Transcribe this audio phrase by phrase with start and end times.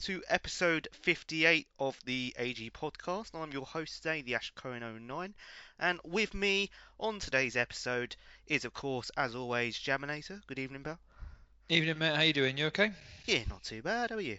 [0.00, 3.34] Welcome to episode 58 of the AG podcast.
[3.34, 5.34] I'm your host today, the Ash Cohen 09,
[5.78, 8.16] and with me on today's episode
[8.46, 10.40] is, of course, as always, Jaminator.
[10.46, 10.98] Good evening, Bill.
[11.68, 12.16] Evening, mate.
[12.16, 12.56] How you doing?
[12.56, 12.92] You okay?
[13.26, 14.08] Yeah, not too bad.
[14.08, 14.38] How are you?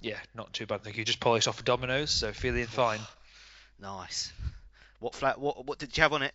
[0.00, 0.84] Yeah, not too bad.
[0.84, 1.04] Thank you.
[1.04, 3.00] Just polished off a Domino's, so feeling fine.
[3.80, 4.32] Nice.
[5.00, 5.40] What flat?
[5.40, 6.34] What what did you have on it?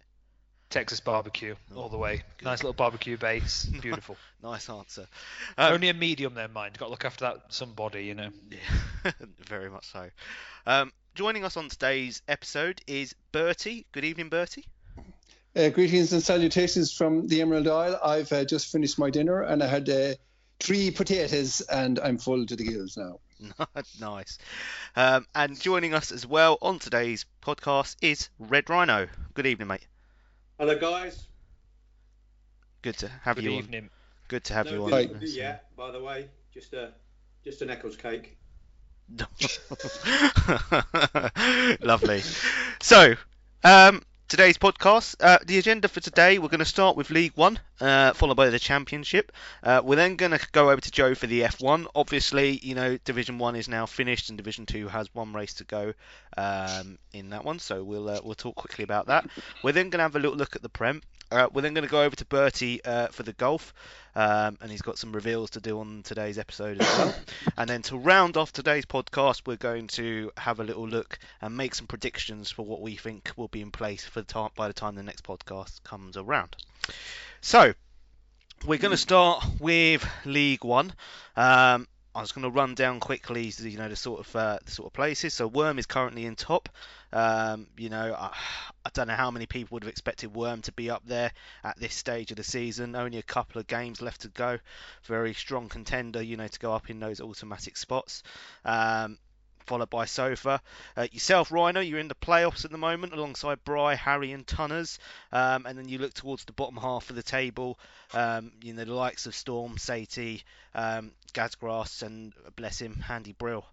[0.69, 2.21] Texas barbecue all the way.
[2.43, 3.65] Nice little barbecue base.
[3.81, 4.17] Beautiful.
[4.43, 5.07] nice answer.
[5.57, 6.77] Um, Only a medium there, mind.
[6.77, 8.29] Got to look after that somebody, you know.
[8.51, 9.11] Yeah,
[9.47, 10.09] very much so.
[10.67, 13.87] Um, joining us on today's episode is Bertie.
[13.91, 14.65] Good evening, Bertie.
[15.55, 17.99] Uh, greetings and salutations from the Emerald Isle.
[18.03, 20.13] I've uh, just finished my dinner and I had uh,
[20.59, 23.19] three potatoes and I'm full to the gills now.
[23.99, 24.37] nice.
[24.95, 29.07] Um, and joining us as well on today's podcast is Red Rhino.
[29.33, 29.87] Good evening, mate.
[30.59, 31.25] Hello, guys.
[32.81, 33.83] Good to have Good you evening.
[33.83, 33.89] on.
[34.27, 35.07] Good to have no you on.
[35.07, 35.21] didn't
[35.77, 36.27] by the way.
[36.53, 36.91] Just a
[37.45, 38.37] just an Eccles cake.
[41.81, 42.21] Lovely.
[42.81, 43.15] So,
[43.63, 47.59] um, today's podcast, uh, the agenda for today, we're going to start with League One,
[47.81, 49.31] uh, followed by the Championship.
[49.63, 51.87] Uh, we're then going to go over to Joe for the F1.
[51.95, 55.63] Obviously, you know, Division One is now finished, and Division Two has one race to
[55.63, 55.93] go
[56.37, 57.57] um, in that one.
[57.57, 59.27] So we'll uh, we'll talk quickly about that.
[59.63, 61.01] We're then going to have a little look at the Prem.
[61.31, 63.73] Uh, we're then going to go over to Bertie uh, for the golf,
[64.15, 67.15] um, and he's got some reveals to do on today's episode as well.
[67.57, 71.55] and then to round off today's podcast, we're going to have a little look and
[71.55, 74.67] make some predictions for what we think will be in place for the time by
[74.67, 76.55] the time the next podcast comes around.
[77.41, 77.73] So
[78.65, 80.93] we're going to start with League One.
[81.35, 84.71] Um, I was going to run down quickly, you know, the sort of uh, the
[84.71, 85.33] sort of places.
[85.33, 86.69] So Worm is currently in top.
[87.13, 88.35] Um, you know, I,
[88.85, 91.31] I don't know how many people would have expected Worm to be up there
[91.63, 92.95] at this stage of the season.
[92.95, 94.57] Only a couple of games left to go.
[95.03, 98.23] Very strong contender, you know, to go up in those automatic spots.
[98.65, 99.19] Um,
[99.69, 100.59] followed by Sofa.
[100.97, 104.97] Uh, yourself, Rhino, you're in the playoffs at the moment alongside Bry, Harry, and Tunners.
[105.31, 107.77] Um, and then you look towards the bottom half of the table.
[108.11, 110.41] Um, you know, the likes of Storm, Satie,
[110.73, 113.65] um, Gazgrass, and bless him, Handy Brill.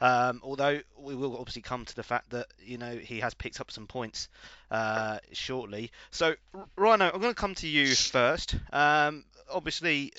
[0.00, 3.60] Um, although we will obviously come to the fact that you know he has picked
[3.60, 4.28] up some points
[4.70, 5.90] uh, shortly.
[6.10, 6.34] So,
[6.76, 8.56] Rhino, I'm going to come to you first.
[8.72, 10.12] Um, obviously,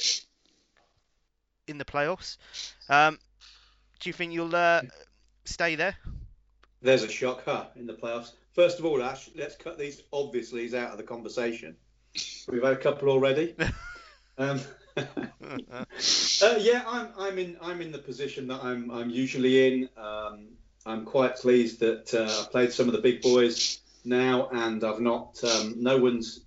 [1.67, 2.38] in the playoffs,
[2.89, 3.19] um,
[4.00, 4.81] do you think you'll uh,
[5.45, 5.95] stay there?
[6.81, 8.33] There's a shocker in the playoffs.
[8.53, 11.75] First of all, Ash, let's cut these obviously's out of the conversation.
[12.47, 13.56] We've had a couple already.
[14.97, 19.89] uh, yeah, I'm, I'm in I'm in the position that I'm I'm usually in.
[19.97, 20.47] Um,
[20.85, 25.00] I'm quite pleased that uh, I've played some of the big boys now, and I've
[25.00, 25.44] not.
[25.44, 26.45] Um, no one's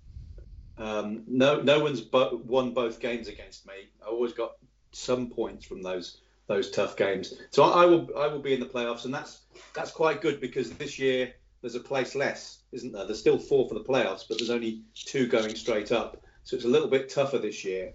[0.77, 3.73] um, no no one's bo- won both games against me.
[4.01, 4.53] I always got
[4.91, 7.35] some points from those those tough games.
[7.51, 9.41] So I, I will I will be in the playoffs, and that's
[9.75, 13.05] that's quite good because this year there's a place less, isn't there?
[13.05, 16.23] There's still four for the playoffs, but there's only two going straight up.
[16.43, 17.93] So it's a little bit tougher this year,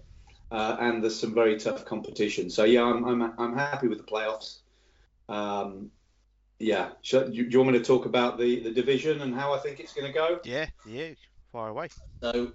[0.51, 2.49] uh, and there's some very tough competition.
[2.49, 4.59] So yeah, I'm I'm, I'm happy with the playoffs.
[5.27, 5.91] Um,
[6.59, 9.57] yeah, Shall, do, you, want me to talk about the, the division and how I
[9.57, 10.39] think it's going to go?
[10.45, 11.09] Yeah, yeah,
[11.51, 11.89] far away.
[12.21, 12.53] So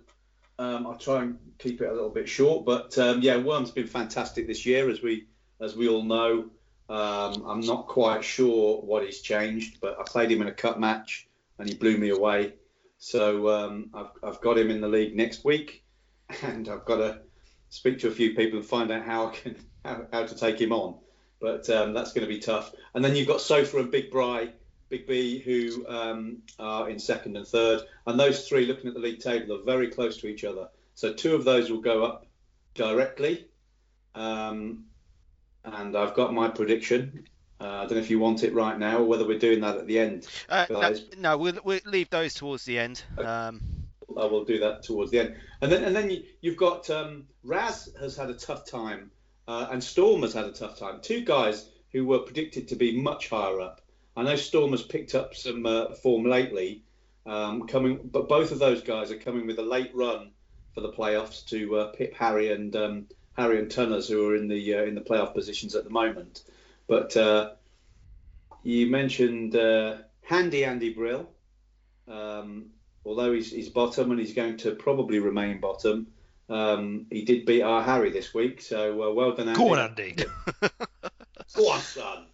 [0.59, 3.87] um, I'll try and keep it a little bit short, but um, yeah, Worm's been
[3.87, 5.27] fantastic this year, as we
[5.61, 6.51] as we all know.
[6.89, 10.79] Um, I'm not quite sure what he's changed, but I played him in a cup
[10.79, 12.55] match and he blew me away.
[12.99, 15.85] So um, I've, I've got him in the league next week,
[16.43, 17.21] and I've got to
[17.71, 20.61] speak to a few people and find out how I can how, how to take
[20.61, 20.97] him on.
[21.41, 22.75] But um, that's going to be tough.
[22.95, 24.51] And then you've got Sofa and Big Bry,
[24.91, 29.01] Big B, who um, are in second and third, and those three, looking at the
[29.01, 30.69] league table, are very close to each other.
[30.95, 32.27] So two of those will go up
[32.75, 33.47] directly.
[34.15, 34.85] Um,
[35.65, 37.25] and I've got my prediction.
[37.61, 39.77] Uh, I don't know if you want it right now or whether we're doing that
[39.77, 40.27] at the end.
[40.49, 43.03] Uh, no, no, we'll, we'll leave those towards the end.
[43.19, 43.27] Okay.
[44.19, 45.37] I will do that towards the end.
[45.61, 49.11] And then and then you, you've got um, Raz has had a tough time,
[49.49, 51.01] uh, and Storm has had a tough time.
[51.01, 53.81] Two guys who were predicted to be much higher up.
[54.17, 56.85] I know Storm has picked up some uh, form lately,
[57.27, 60.31] um, coming, but both of those guys are coming with a late run
[60.75, 64.49] for the playoffs to uh, pip Harry and um, Harry and Tunners, who are in
[64.49, 66.43] the uh, in the playoff positions at the moment.
[66.87, 67.53] But uh,
[68.63, 71.31] you mentioned uh, Handy Andy Brill.
[72.09, 72.71] Um,
[73.05, 76.07] although he's, he's bottom and he's going to probably remain bottom,
[76.49, 78.61] um, he did beat our Harry this week.
[78.61, 79.59] So uh, well done, Andy.
[79.59, 80.17] Go on, Andy.
[81.55, 82.25] Go on, son.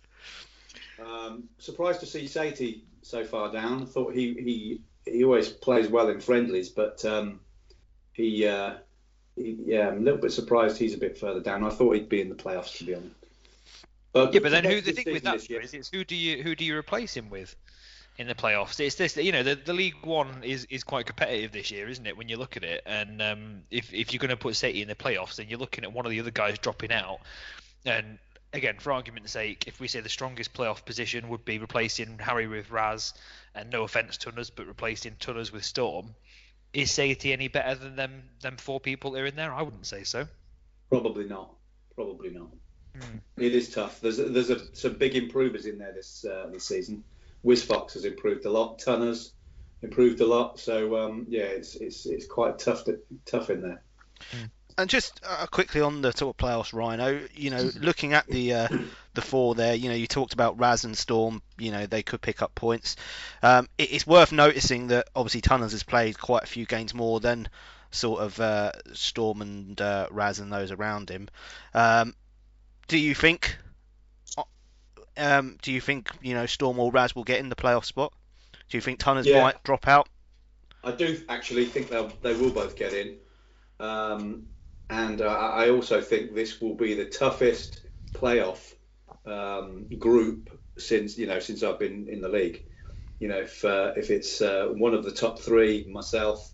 [1.04, 3.82] Um, surprised to see Satie so far down.
[3.82, 4.80] I thought he he,
[5.10, 7.40] he always plays well in friendlies, but um,
[8.12, 8.74] he, uh,
[9.36, 11.64] he yeah, I'm a little bit surprised he's a bit further down.
[11.64, 13.14] I thought he'd be in the playoffs to be honest.
[14.12, 16.02] But Yeah, but then who the thing with season that this year- is, it's who
[16.02, 17.54] do you who do you replace him with
[18.18, 18.80] in the playoffs?
[18.80, 22.06] It's this, you know, the, the League One is, is quite competitive this year, isn't
[22.06, 22.16] it?
[22.16, 24.88] When you look at it, and um, if if you're going to put City in
[24.88, 27.18] the playoffs, then you're looking at one of the other guys dropping out.
[27.84, 28.18] And
[28.52, 32.46] again, for argument's sake, if we say the strongest playoff position would be replacing Harry
[32.46, 33.14] with Raz,
[33.54, 36.14] and no offense Tunners, but replacing Tunners with Storm,
[36.72, 39.52] is City any better than them them four people that are in there?
[39.52, 40.26] I wouldn't say so.
[40.88, 41.54] Probably not.
[41.94, 42.48] Probably not.
[42.94, 43.18] Hmm.
[43.36, 44.00] It is tough.
[44.00, 47.04] There's there's a, some big improvers in there this uh, this season.
[47.46, 48.80] Wiz Fox has improved a lot.
[48.80, 49.32] Tunners
[49.80, 50.58] improved a lot.
[50.58, 53.82] So um, yeah, it's it's it's quite tough to, tough in there.
[54.76, 57.20] And just uh, quickly on the sort of playoffs, Rhino.
[57.34, 58.68] You know, looking at the uh,
[59.14, 61.40] the four there, you know, you talked about Raz and Storm.
[61.56, 62.96] You know, they could pick up points.
[63.44, 67.20] Um, it, it's worth noticing that obviously Tunners has played quite a few games more
[67.20, 67.48] than
[67.92, 71.28] sort of uh, Storm and uh, Raz and those around him.
[71.72, 72.12] Um,
[72.88, 73.56] do you think?
[75.16, 78.12] Um, do you think you know Storm or Raz will get in the playoff spot?
[78.68, 79.32] Do you think Tunners Yeah.
[79.32, 80.08] might drop out?
[80.82, 83.18] I do actually think they'll they will both get in,
[83.80, 84.48] um,
[84.90, 87.84] and uh, I also think this will be the toughest
[88.14, 88.74] playoff
[89.26, 92.64] um, group since you know since I've been in the league.
[93.20, 96.52] You know, if uh, if it's uh, one of the top three, myself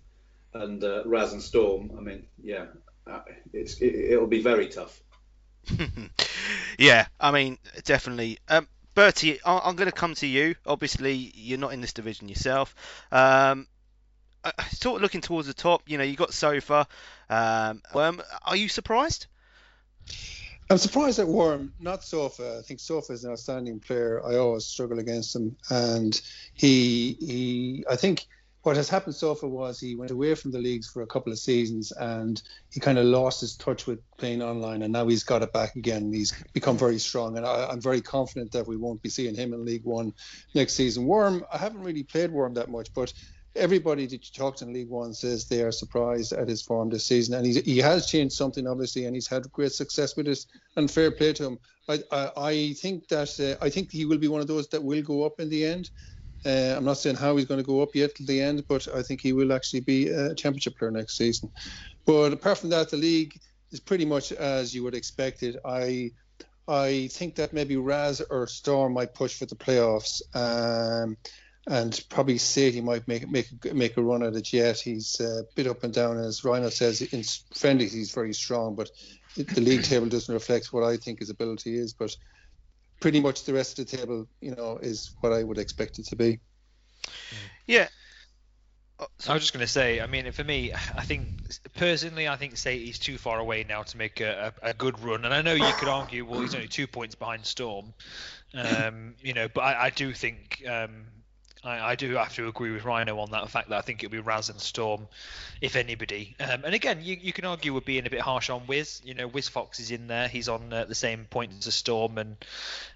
[0.54, 2.66] and uh, Raz and Storm, I mean, yeah,
[3.10, 3.22] uh,
[3.52, 5.01] it's it, it'll be very tough.
[6.78, 8.38] yeah, I mean, definitely.
[8.48, 10.54] Um, Bertie, I- I'm going to come to you.
[10.66, 12.74] Obviously, you're not in this division yourself.
[13.10, 13.66] Um,
[14.70, 16.86] sort of looking towards the top, you know, you got Sofa.
[17.30, 19.26] Um, um, are you surprised?
[20.70, 22.58] I'm surprised at Worm, not Sofa.
[22.58, 24.24] I think Sofa is an outstanding player.
[24.24, 26.20] I always struggle against him, and
[26.54, 27.84] he he.
[27.90, 28.26] I think
[28.62, 31.32] what has happened so far was he went away from the leagues for a couple
[31.32, 35.24] of seasons, and he kind of lost his touch with playing online, and now he's
[35.24, 36.12] got it back again.
[36.12, 39.52] He's become very strong, and I, I'm very confident that we won't be seeing him
[39.52, 40.12] in League One
[40.54, 41.06] next season.
[41.06, 43.12] Worm, I haven't really played Worm that much, but
[43.56, 46.88] everybody that you talk to in League One says they are surprised at his form
[46.88, 50.38] this season, and he has changed something obviously, and he's had great success with it.
[50.76, 51.58] And fair play to him.
[51.88, 54.84] I I, I think that uh, I think he will be one of those that
[54.84, 55.90] will go up in the end.
[56.44, 58.88] Uh, I'm not saying how he's going to go up yet till the end, but
[58.94, 61.50] I think he will actually be a championship player next season.
[62.04, 63.38] But apart from that, the league
[63.70, 65.56] is pretty much as you would expect it.
[65.64, 66.12] I
[66.68, 70.22] I think that maybe Raz or Storm might push for the playoffs.
[70.34, 71.16] Um,
[71.66, 74.80] and probably Sadie might make make make a run at it yet.
[74.80, 77.02] He's a bit up and down, as Rhino says.
[77.02, 77.22] In
[77.54, 78.90] friendlies, he's very strong, but
[79.36, 81.92] the league table doesn't reflect what I think his ability is.
[81.92, 82.16] But
[83.02, 86.06] pretty much the rest of the table, you know, is what I would expect it
[86.06, 86.38] to be.
[87.66, 87.88] Yeah.
[89.00, 91.28] Oh, I was just going to say, I mean, for me, I think
[91.76, 95.24] personally, I think Sadie's too far away now to make a, a, a good run.
[95.24, 97.92] And I know you could argue, well, he's only two points behind Storm,
[98.54, 101.06] um, you know, but I, I do think um,
[101.64, 104.12] I, I, do have to agree with Rhino on that fact that I think it'll
[104.12, 105.06] be Raz and Storm,
[105.60, 106.34] if anybody.
[106.40, 109.00] Um, and again, you, you can argue we're being a bit harsh on Wiz.
[109.04, 112.18] You know, Wiz Fox is in there; he's on uh, the same points as Storm,
[112.18, 112.36] and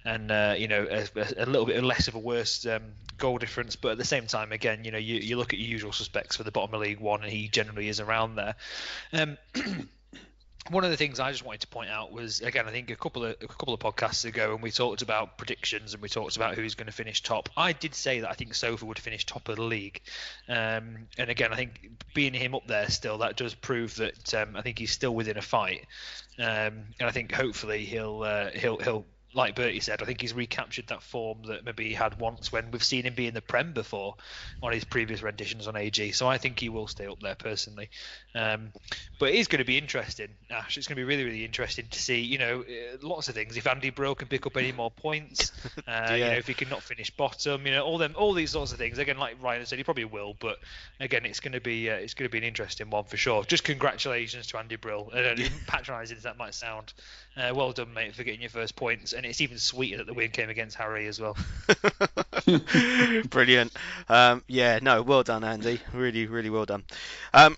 [0.05, 1.07] and uh, you know a,
[1.37, 2.83] a, little bit less of a worse um,
[3.19, 3.77] goal difference.
[3.77, 6.37] But at the same time, again, you know, you, you look at your usual suspects
[6.37, 8.57] for the bottom of League One, and he generally is around there.
[9.13, 9.39] Um,
[10.71, 12.97] one of the things I just wanted to point out was again I think a
[12.97, 16.37] couple of a couple of podcasts ago when we talked about predictions and we talked
[16.37, 17.49] about who's going to finish top.
[17.57, 20.01] I did say that I think Sofa would finish top of the league,
[20.49, 24.57] um, and again I think being him up there still that does prove that um,
[24.57, 25.87] I think he's still within a fight,
[26.39, 29.07] um, and I think hopefully he'll uh, he'll he'll
[29.37, 32.71] like Bertie said, I think he's recaptured that form that maybe he had once when
[32.71, 34.17] we've seen him be in the Prem before
[34.63, 36.13] on his previous renditions on AG.
[36.13, 37.91] So I think he will stay up there personally.
[38.35, 38.73] Um,
[39.19, 40.79] but it is going to be interesting, Ash.
[40.79, 43.59] It's going to be really, really interesting to see, you know, uh, lots of things.
[43.59, 46.15] If Andy Brill can pick up any more points, uh, yeah.
[46.15, 48.73] you know, if he can not finish bottom, you know, all them, all these sorts
[48.73, 48.97] of things.
[48.97, 50.35] Again, like Ryan said, he probably will.
[50.39, 50.59] But
[50.99, 53.45] again, it's going to be, uh, it's going to be an interesting one for sure.
[53.45, 55.11] Just congratulations to Andy Brill.
[55.13, 55.35] Uh,
[55.67, 56.95] patronising as that might sound.
[57.37, 59.13] Uh, well done, mate, for getting your first points.
[59.13, 61.37] And it's even sweeter that the win came against Harry as well.
[63.29, 63.73] Brilliant.
[64.09, 65.81] Um, yeah, no, well done, Andy.
[65.93, 66.85] Really, really well done.
[67.35, 67.57] Um,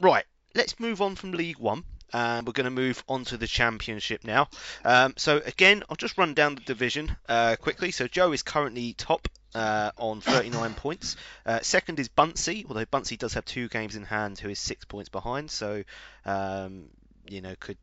[0.00, 0.24] right,
[0.56, 1.84] let's move on from League One.
[2.12, 4.48] And we're going to move on to the Championship now.
[4.84, 7.90] Um, so again, I'll just run down the division uh, quickly.
[7.90, 11.16] So Joe is currently top uh, on 39 points.
[11.44, 14.84] Uh, second is Bunsey, although Bunsey does have two games in hand, who is six
[14.84, 15.50] points behind.
[15.50, 15.82] So
[16.24, 16.84] um,
[17.28, 17.78] you know could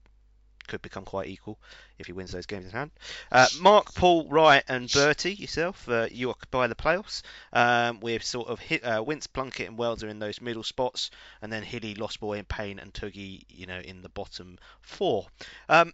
[0.68, 1.60] could become quite equal
[2.00, 2.92] if he wins those games in hand.
[3.32, 7.22] Uh, Mark, Paul, Wright, and Bertie, yourself, uh, you occupy the playoffs.
[7.54, 11.12] Um, with sort of hit, uh, Wince, Plunkett, and Wells are in those middle spots,
[11.42, 15.28] and then Hilly, Lost Boy, and Payne and Tuggy, you know, in the bottom four.
[15.70, 15.94] Um,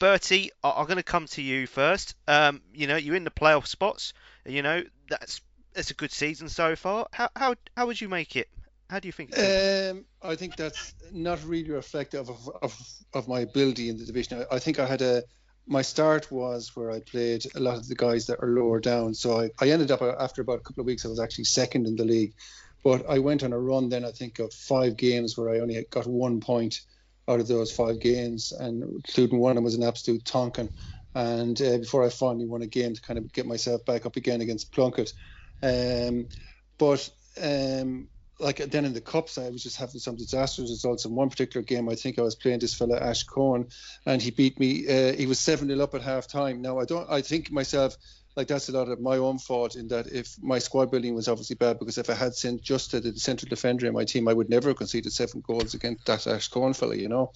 [0.00, 2.14] Bertie, I- I'm going to come to you first.
[2.26, 4.12] Um, you know, you're in the playoff spots.
[4.44, 5.40] You know, that's
[5.74, 7.06] it's a good season so far.
[7.12, 8.48] How how how would you make it?
[8.90, 9.36] How do you think?
[9.38, 12.78] Um, I think that's not really reflective of, of,
[13.14, 14.44] of my ability in the division.
[14.50, 15.22] I, I, think I had a
[15.66, 19.14] my start was where I played a lot of the guys that are lower down.
[19.14, 21.44] So I, I ended up uh, after about a couple of weeks, I was actually
[21.44, 22.34] second in the league.
[22.82, 25.82] But I went on a run then I think of five games where I only
[25.90, 26.82] got one point
[27.26, 30.68] out of those five games, and including one of them was an absolute tonkin.
[31.14, 34.16] And uh, before I finally won a game to kind of get myself back up
[34.16, 35.14] again against Plunkett.
[35.62, 36.28] Um,
[36.76, 37.08] but
[37.42, 38.08] um,
[38.40, 41.04] like then in the cups, I was just having some disastrous results.
[41.04, 43.68] In one particular game, I think I was playing this fella Ash Cohen,
[44.06, 44.86] and he beat me.
[44.88, 46.62] Uh, he was seven 0 up at half time.
[46.62, 47.08] Now I don't.
[47.08, 47.96] I think myself
[48.36, 51.28] like that's a lot of my own fault in that if my squad building was
[51.28, 54.28] obviously bad because if I had sent just to the central defender in my team,
[54.28, 57.32] I would never have conceded seven goals against that Ash Cohen fella, you know.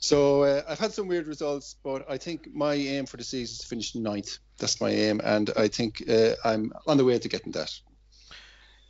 [0.00, 3.54] So uh, I've had some weird results, but I think my aim for the season
[3.54, 4.38] is to finish ninth.
[4.58, 7.72] That's my aim, and I think uh, I'm on the way to getting that.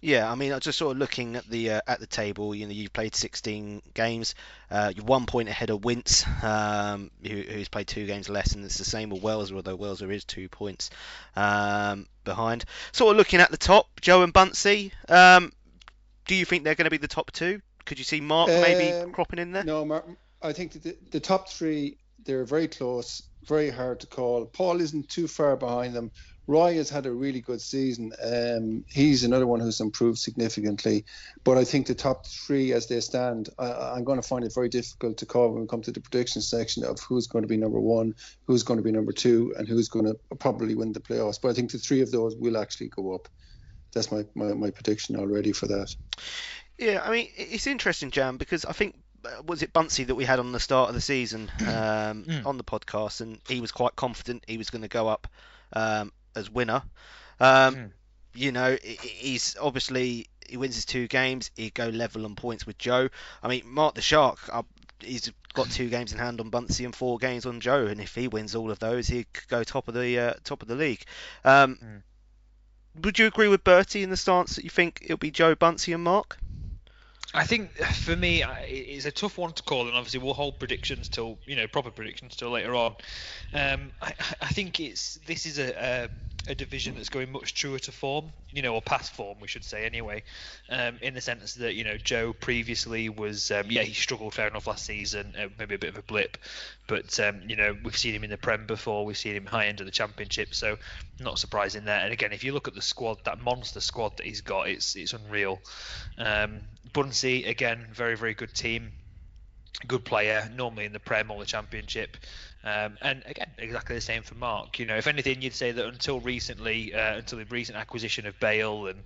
[0.00, 2.54] Yeah, I mean, I just sort of looking at the uh, at the table.
[2.54, 4.34] You know, you've played 16 games.
[4.70, 8.64] Uh, you're one point ahead of Wince, um, who, who's played two games less, and
[8.64, 10.90] it's the same with Welser, although Welser is two points
[11.34, 12.64] um, behind.
[12.92, 14.92] Sort of looking at the top, Joe and Buncey.
[15.08, 15.52] Um,
[16.26, 17.60] do you think they're going to be the top two?
[17.84, 19.64] Could you see Mark maybe um, cropping in there?
[19.64, 20.06] No, Mark,
[20.42, 24.44] I think the, the top three they're very close, very hard to call.
[24.44, 26.10] Paul isn't too far behind them.
[26.48, 28.12] Roy has had a really good season.
[28.24, 31.04] Um, he's another one who's improved significantly.
[31.44, 34.54] But I think the top three, as they stand, I, am going to find it
[34.54, 37.48] very difficult to call when we come to the prediction section of who's going to
[37.48, 38.14] be number one,
[38.46, 41.38] who's going to be number two, and who's going to probably win the playoffs.
[41.40, 43.28] But I think the three of those will actually go up.
[43.92, 45.94] That's my, my, my prediction already for that.
[46.78, 50.24] Yeah, I mean, it's interesting, Jam, because I think uh, was it Buncey that we
[50.24, 52.46] had on the start of the season um, mm.
[52.46, 55.26] on the podcast, and he was quite confident he was going to go up
[55.74, 56.82] um, as winner.
[57.40, 57.90] Um, mm.
[58.34, 61.50] You know, he's obviously he wins his two games.
[61.56, 63.08] He go level on points with Joe.
[63.42, 64.62] I mean, Mark the Shark, uh,
[65.00, 68.14] he's got two games in hand on Buncey and four games on Joe, and if
[68.14, 70.76] he wins all of those, he could go top of the uh, top of the
[70.76, 71.04] league.
[71.44, 72.02] Um, mm.
[73.02, 75.92] Would you agree with Bertie in the stance that you think it'll be Joe, Buncey,
[75.92, 76.38] and Mark?
[77.34, 81.08] I think for me, it's a tough one to call, and obviously we'll hold predictions
[81.08, 82.96] till you know proper predictions till later on.
[83.52, 86.08] Um, I, I, think it's this is a, a
[86.48, 89.64] a division that's going much truer to form, you know, or past form, we should
[89.64, 90.22] say anyway,
[90.70, 94.48] um, in the sense that you know Joe previously was, um, yeah, he struggled fair
[94.48, 96.38] enough last season, uh, maybe a bit of a blip,
[96.86, 99.66] but um, you know we've seen him in the Prem before, we've seen him high
[99.66, 100.78] end of the Championship, so
[101.20, 102.00] not surprising there.
[102.00, 104.96] And again, if you look at the squad, that monster squad that he's got, it's
[104.96, 105.60] it's unreal.
[106.16, 106.62] Um,
[106.94, 108.92] Buncey again, very very good team
[109.86, 112.16] good player, normally in the Prem or the Championship.
[112.64, 114.78] Um, and again, exactly the same for Mark.
[114.78, 118.38] You know, if anything, you'd say that until recently, uh, until the recent acquisition of
[118.40, 119.02] Bale and,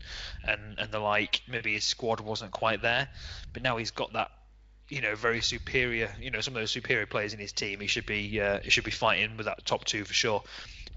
[0.46, 3.08] and and the like, maybe his squad wasn't quite there.
[3.52, 4.30] But now he's got that,
[4.88, 6.10] you know, very superior.
[6.18, 7.80] You know, some of those superior players in his team.
[7.80, 10.42] He should be uh, he should be fighting with that top two for sure.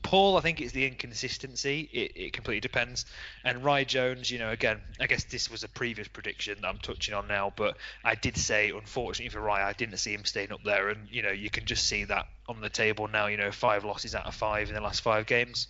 [0.06, 1.90] Paul, I think it's the inconsistency.
[1.92, 3.08] It, it completely depends.
[3.44, 6.78] And Rye Jones, you know, again, I guess this was a previous prediction that I'm
[6.78, 10.52] touching on now, but I did say, unfortunately for Rye, I didn't see him staying
[10.52, 10.90] up there.
[10.90, 13.84] And, you know, you can just see that on the table now, you know, five
[13.84, 15.70] losses out of five in the last five games.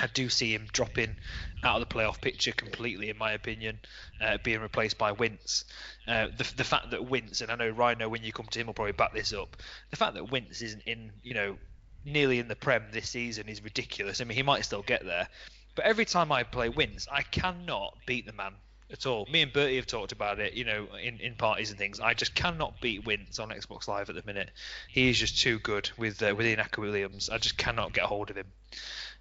[0.00, 1.14] I do see him dropping
[1.62, 3.78] out of the playoff picture completely, in my opinion,
[4.20, 5.66] uh, being replaced by Wince.
[6.08, 8.66] Uh, the, the fact that Wince, and I know Rhino, when you come to him,
[8.66, 9.56] will probably back this up.
[9.90, 11.56] The fact that Wince isn't in, you know,
[12.04, 14.20] nearly in the Prem this season is ridiculous.
[14.20, 15.28] I mean, he might still get there,
[15.74, 18.54] but every time I play Wince, I cannot beat the man
[18.92, 19.26] at all.
[19.30, 21.98] Me and Bertie have talked about it, you know, in, in parties and things.
[21.98, 24.50] I just cannot beat Wince on Xbox Live at the minute.
[24.88, 27.30] He is just too good with uh, with Ian Williams.
[27.30, 28.46] I just cannot get hold of him.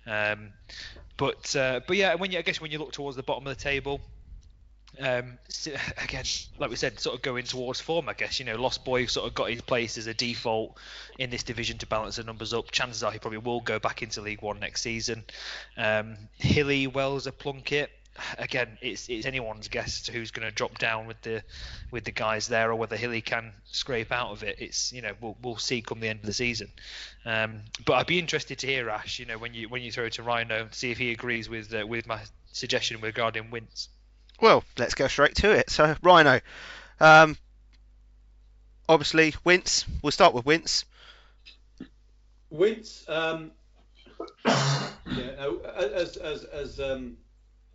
[0.06, 0.54] Um,
[1.18, 3.58] but uh, but yeah, when you I guess when you look towards the bottom of
[3.58, 4.02] the table,
[5.00, 5.38] um,
[6.04, 6.26] again,
[6.60, 8.40] like we said, sort of going towards form, I guess.
[8.40, 10.78] You know, Lost Boy sort of got his place as a default
[11.18, 12.72] in this division to balance the numbers up.
[12.72, 15.24] Chances are he probably will go back into League One next season.
[15.78, 17.90] Um, Hilly, Wells, a Plunkett.
[18.38, 21.42] Again, it's it's anyone's guess to who's going to drop down with the
[21.92, 24.58] with the guys there, or whether Hilly can scrape out of it.
[24.60, 26.70] It's you know we'll we'll see come the end of the season.
[27.26, 30.06] Um, but I'd be interested to hear Ash, you know, when you when you throw
[30.06, 32.20] it to Rhino, see if he agrees with uh, with my
[32.52, 33.88] suggestion regarding Wince.
[34.42, 35.70] Well, let's go straight to it.
[35.70, 36.42] So, Rhino,
[37.00, 37.38] um,
[38.90, 39.86] obviously, Wince.
[40.02, 40.84] We'll start with Wince.
[42.50, 43.52] Wince, um,
[44.46, 45.48] yeah,
[45.96, 47.18] as as as um,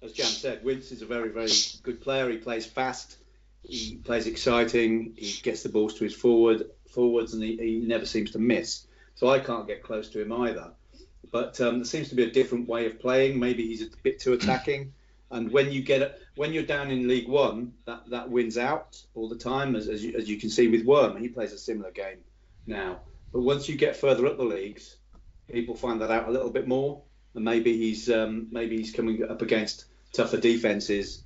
[0.03, 1.51] as Jam said, Wince is a very very
[1.83, 2.29] good player.
[2.29, 3.17] He plays fast.
[3.63, 5.15] He plays exciting.
[5.17, 8.87] He gets the balls to his forward forwards, and he, he never seems to miss.
[9.15, 10.73] so I can't get close to him either.
[11.31, 13.39] But um, there seems to be a different way of playing.
[13.39, 14.93] Maybe he's a bit too attacking.
[15.31, 19.29] And when you get when you're down in League One, that, that wins out all
[19.29, 21.17] the time, as, as, you, as you can see with Worm.
[21.17, 22.19] He plays a similar game
[22.67, 23.01] now.
[23.33, 24.97] But once you get further up the leagues,
[25.51, 27.03] people find that out a little bit more,
[27.35, 31.25] and maybe he's um, maybe he's coming up against tougher defenses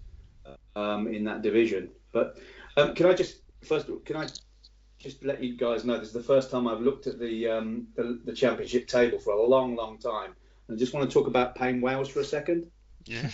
[0.74, 1.90] um, in that division.
[2.12, 2.38] But
[2.76, 4.26] um, can I just first can I
[4.98, 7.86] just let you guys know this is the first time I've looked at the, um,
[7.96, 10.34] the, the championship table for a long, long time,
[10.68, 12.70] and I just want to talk about Payne Wales for a second.
[13.06, 13.28] Yeah.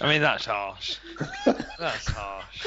[0.00, 0.98] I mean, that's harsh.
[1.78, 2.66] That's harsh.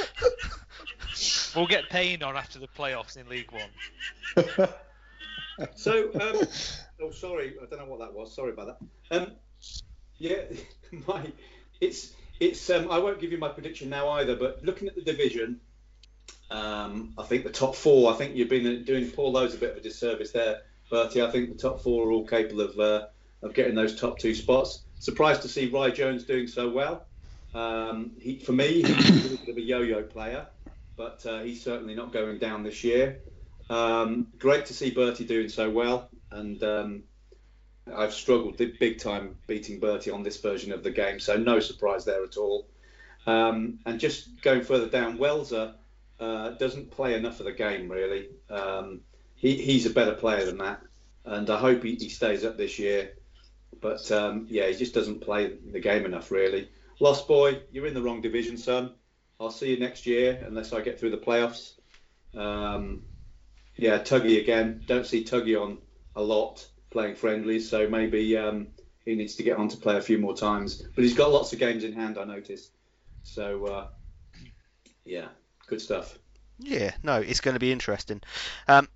[1.56, 4.70] We'll get Payne on after the playoffs in League One.
[5.76, 6.48] so, um,
[7.02, 8.36] oh, sorry, I don't know what that was.
[8.36, 9.18] Sorry about that.
[9.18, 9.32] Um,
[10.18, 10.44] yeah,
[11.08, 11.32] my,
[11.82, 12.70] it's it's.
[12.70, 15.60] Um, I won't give you my prediction now either, but looking at the division,
[16.50, 18.12] um, I think the top four.
[18.12, 21.22] I think you've been doing Paul Lowe's a bit of a disservice there, Bertie.
[21.22, 23.08] I think the top four are all capable of uh,
[23.42, 24.84] of getting those top two spots.
[25.00, 27.06] Surprised to see Rye Jones doing so well.
[27.54, 30.48] Um, he, for me, he's a bit of a yo-yo player,
[30.96, 33.20] but uh, he's certainly not going down this year.
[33.70, 37.04] Um, great to see Bertie doing so well, and um,
[37.94, 42.06] I've struggled big time beating Bertie on this version of the game, so no surprise
[42.06, 42.68] there at all.
[43.26, 45.74] Um, and just going further down, Welser
[46.20, 48.30] uh, doesn't play enough of the game really.
[48.50, 49.02] Um,
[49.38, 50.82] he, he's a better player than that,
[51.24, 53.14] and I hope he, he stays up this year.
[53.80, 56.70] But um, yeah, he just doesn't play the game enough really.
[57.00, 58.94] Lost boy, you're in the wrong division, son.
[59.40, 61.74] I'll see you next year unless I get through the playoffs.
[62.36, 63.04] Um,
[63.76, 64.84] yeah, Tuggy again.
[64.88, 65.78] Don't see Tuggy on
[66.16, 68.68] a lot playing friendlies, so maybe um,
[69.06, 70.82] he needs to get on to play a few more times.
[70.96, 72.72] But he's got lots of games in hand, I noticed.
[73.22, 73.88] So uh,
[75.06, 75.28] yeah,
[75.68, 76.18] good stuff.
[76.60, 78.22] Yeah, no, it's going to be interesting.
[78.68, 78.88] Um,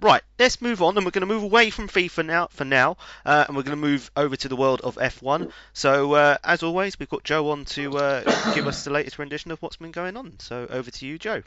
[0.00, 2.96] Right, let's move on, and we're going to move away from FIFA now for now,
[3.26, 5.50] uh, and we're going to move over to the world of F1.
[5.72, 9.50] So, uh, as always, we've got Joe on to uh, give us the latest rendition
[9.50, 10.38] of what's been going on.
[10.38, 11.42] So, over to you, Joe.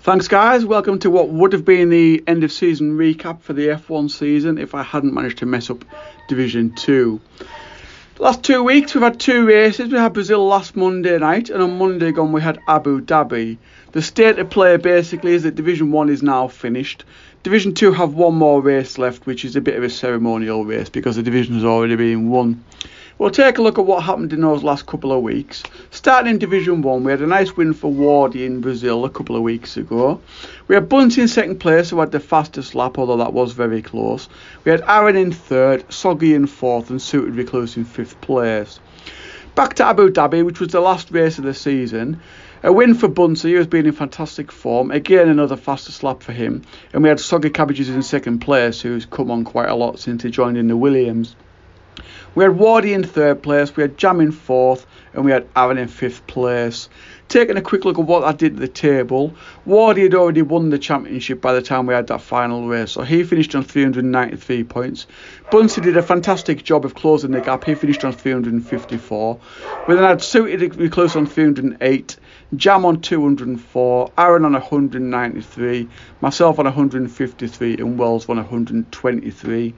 [0.00, 0.64] Thanks, guys.
[0.64, 4.56] Welcome to what would have been the end of season recap for the F1 season
[4.56, 5.84] if I hadn't managed to mess up
[6.26, 7.20] Division 2.
[8.20, 9.90] Last two weeks, we've had two races.
[9.90, 13.56] We had Brazil last Monday night, and on Monday gone, we had Abu Dhabi.
[13.92, 17.04] The state of play basically is that Division 1 is now finished.
[17.42, 20.90] Division 2 have one more race left, which is a bit of a ceremonial race
[20.90, 22.62] because the division has already been won.
[23.20, 25.62] We'll take a look at what happened in those last couple of weeks.
[25.90, 29.36] Starting in Division 1, we had a nice win for Wardy in Brazil a couple
[29.36, 30.22] of weeks ago.
[30.68, 33.82] We had Bunty in second place, who had the fastest lap, although that was very
[33.82, 34.30] close.
[34.64, 38.80] We had Aaron in third, Soggy in fourth, and Suited Recluse in fifth place.
[39.54, 42.22] Back to Abu Dhabi, which was the last race of the season.
[42.62, 44.90] A win for Bunty, who's been in fantastic form.
[44.90, 46.62] Again, another fastest lap for him.
[46.94, 50.22] And we had Soggy Cabbages in second place, who's come on quite a lot since
[50.22, 51.36] he joined in the Williams.
[52.36, 55.78] We had Wardy in third place, we had Jam in fourth, and we had Aaron
[55.78, 56.88] in fifth place.
[57.28, 59.34] Taking a quick look at what I did at the table,
[59.66, 63.02] Wardy had already won the championship by the time we had that final race, so
[63.02, 65.08] he finished on 393 points.
[65.50, 69.40] Bunty did a fantastic job of closing the gap, he finished on 354.
[69.88, 72.16] We then had Suited close on 308,
[72.54, 75.88] Jam on 204, Aaron on 193,
[76.20, 79.74] myself on 153, and Wells on 123.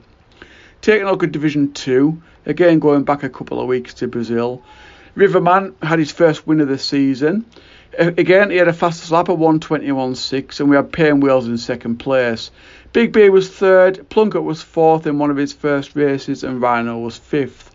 [0.81, 4.61] Taking a look at Division 2, again going back a couple of weeks to Brazil.
[5.15, 7.45] Riverman had his first win of the season.
[7.97, 11.97] Again, he had a fastest lap of 121.6, and we had Payne Wales in second
[11.97, 12.49] place.
[12.91, 16.97] Big B was third, Plunkett was fourth in one of his first races, and Rhino
[16.97, 17.69] was fifth.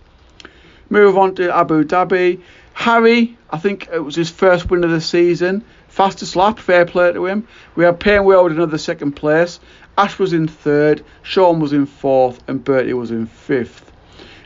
[0.91, 2.41] Move on to Abu Dhabi.
[2.73, 5.65] Harry, I think it was his first win of the season.
[5.89, 7.47] Fastest lap, fair play to him.
[7.77, 9.61] We had Payne Weld in another second place.
[9.97, 13.88] Ash was in third, Sean was in fourth, and Bertie was in fifth.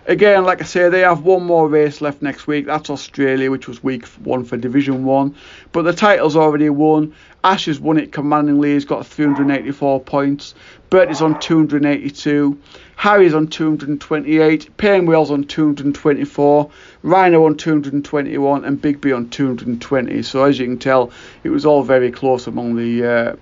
[0.07, 2.67] Again, like I say, they have one more race left next week.
[2.67, 5.35] That's Australia, which was week one for Division 1.
[5.71, 7.15] But the title's already won.
[7.45, 8.73] Ash has won it commandingly.
[8.73, 10.55] He's got 384 points.
[10.91, 12.59] Bertie's on 282.
[12.97, 16.71] Harry's on 228, Payne Wales on 224,
[17.03, 20.23] Rhino on 221, and Big B on 220.
[20.23, 21.11] So as you can tell,
[21.43, 23.37] it was all very close among the uh,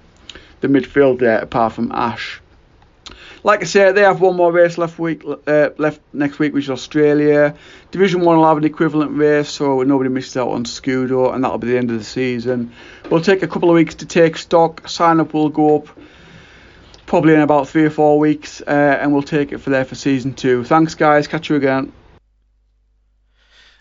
[0.61, 2.40] the midfield there, apart from Ash.
[3.43, 6.65] Like I said, they have one more race left week uh, left next week, which
[6.65, 7.55] is Australia.
[7.91, 11.59] Division One will have an equivalent race, so nobody misses out on Scudo, and that'll
[11.59, 12.73] be the end of the season.
[13.11, 14.89] We'll take a couple of weeks to take stock.
[14.89, 15.89] Sign up will go up
[17.07, 19.95] probably in about three or four weeks, uh, and we'll take it for there for
[19.95, 20.65] season two.
[20.65, 21.27] Thanks, guys.
[21.27, 21.93] Catch you again.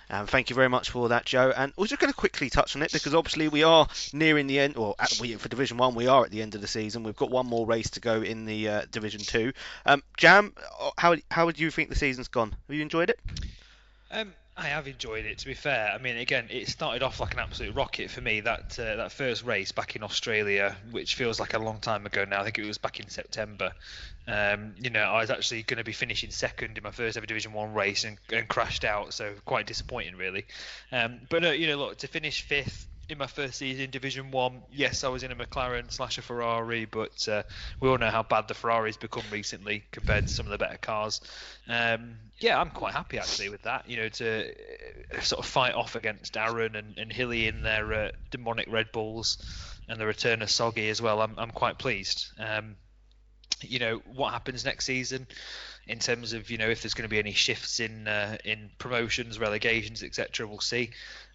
[0.10, 1.54] Um, thank you very much for that, Joe.
[1.56, 4.60] And we're just going to quickly touch on it because obviously we are nearing the
[4.60, 7.04] end, or at, we, for Division One, we are at the end of the season.
[7.04, 9.54] We've got one more race to go in the uh, Division Two.
[9.86, 12.56] Um, Jam, uh, how how do you think the season's gone?
[12.67, 13.19] Have you enjoyed it?
[14.12, 15.38] Um, I have enjoyed it.
[15.38, 18.41] To be fair, I mean, again, it started off like an absolute rocket for me.
[18.41, 22.26] That uh, that first race back in Australia, which feels like a long time ago
[22.26, 22.41] now.
[22.41, 23.72] I think it was back in September.
[24.28, 27.26] Um, you know, I was actually going to be finishing second in my first ever
[27.26, 29.13] Division One race and, and crashed out.
[29.13, 30.45] So quite disappointing, really.
[30.91, 34.32] Um, but uh, you know, look to finish fifth in my first season in Division
[34.32, 37.43] One, yes, I was in a McLaren slash a Ferrari, but uh,
[37.80, 40.78] we all know how bad the Ferrari's become recently compared to some of the better
[40.78, 41.22] cars.
[41.67, 43.89] Um, yeah, I'm quite happy actually with that.
[43.89, 47.93] You know, to uh, sort of fight off against Aaron and, and Hilly in their
[47.93, 49.38] uh, demonic Red Bulls
[49.88, 51.22] and the return of Soggy as well.
[51.22, 52.28] I'm I'm quite pleased.
[52.39, 52.76] Um,
[53.62, 55.28] you know what happens next season
[55.88, 58.69] in terms of you know if there's going to be any shifts in uh, in
[58.78, 60.48] promotions, relegations, etc.
[60.48, 60.91] We'll see.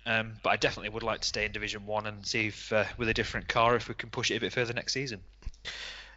[0.07, 2.85] Um, but I definitely would like to stay in Division One and see if uh,
[2.99, 5.21] with a different car if we can push it a bit further next season.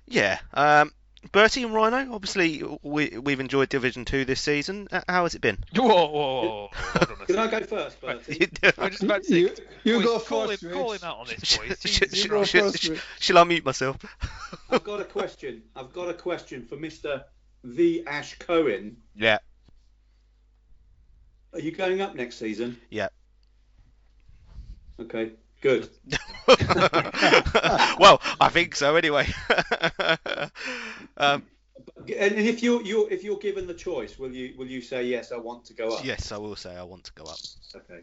[0.05, 0.39] Yeah.
[0.53, 0.91] Um,
[1.31, 4.87] Bertie and Rhino, obviously we we've enjoyed Division Two this season.
[5.09, 5.57] How has it been?
[5.75, 6.69] Whoa, whoa, whoa!
[6.71, 7.25] whoa.
[7.25, 8.49] Can I go first, Bertie?
[8.77, 11.17] I just about to say, You, you boys, go call first, him, call him out
[11.19, 11.77] on this, Sh- boys.
[11.83, 13.01] sh- He's- sh- sh- first, sh- Rich.
[13.19, 13.97] Shall I mute myself?
[14.69, 15.63] I've got a question.
[15.75, 17.23] I've got a question for Mr.
[17.63, 18.97] The Ash Cohen.
[19.15, 19.39] yeah.
[21.53, 22.79] Are you going up next season?
[22.91, 23.07] Yeah.
[24.99, 25.31] Okay,
[25.61, 25.89] good.
[27.99, 29.27] well, I think so anyway.
[31.17, 31.43] um,
[31.97, 35.31] And if you you if you're given the choice, will you will you say yes?
[35.31, 36.05] I want to go up.
[36.05, 37.39] yes, I will say I want to go up.
[37.75, 38.01] Okay.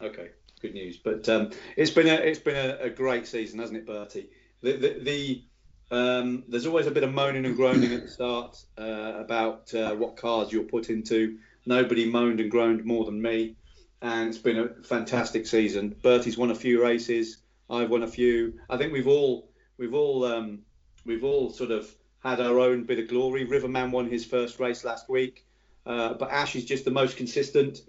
[0.00, 0.30] Okay.
[0.60, 0.96] Good news.
[0.96, 4.30] But um, it's been a it's been a, a great season, hasn't it, Bertie?
[4.62, 5.44] The the, the
[5.92, 9.94] um, there's always a bit of moaning and groaning at the start uh, about uh,
[9.94, 11.38] what cars you're put into.
[11.66, 13.56] Nobody moaned and groaned more than me,
[14.02, 15.94] and it's been a fantastic season.
[16.02, 17.38] Bertie's won a few races.
[17.70, 18.58] I've won a few.
[18.68, 20.60] I think we've all we've all um,
[21.06, 21.90] we've all sort of
[22.22, 23.44] had our own bit of glory.
[23.44, 25.46] Riverman won his first race last week,
[25.86, 27.82] uh, but Ash is just the most consistent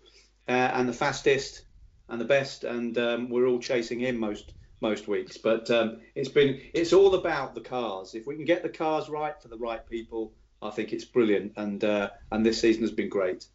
[0.47, 1.63] uh, and the fastest
[2.09, 5.37] and the best, and um, we're all chasing him most most weeks.
[5.37, 8.13] But um, it's been it's all about the cars.
[8.13, 11.53] If we can get the cars right for the right people, I think it's brilliant.
[11.57, 13.47] And uh, and this season has been great.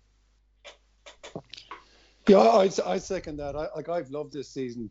[2.29, 3.57] Yeah, I I second that.
[3.57, 4.91] I, like I've loved this season.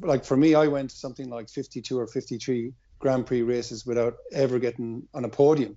[0.00, 4.14] Like for me, I went to something like 52 or 53 Grand Prix races without
[4.32, 5.76] ever getting on a podium,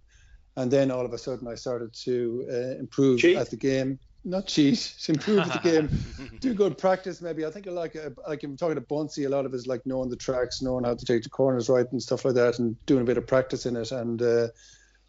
[0.57, 3.37] and then all of a sudden I started to uh, improve Cheat?
[3.37, 3.99] at the game.
[4.27, 5.89] Not cheat, improve at the game.
[6.39, 7.45] Do good practice, maybe.
[7.45, 9.25] I think I like uh, like I'm talking to Bunsey.
[9.25, 11.69] A lot of it is like knowing the tracks, knowing how to take the corners
[11.69, 13.91] right and stuff like that, and doing a bit of practice in it.
[13.91, 14.47] And uh,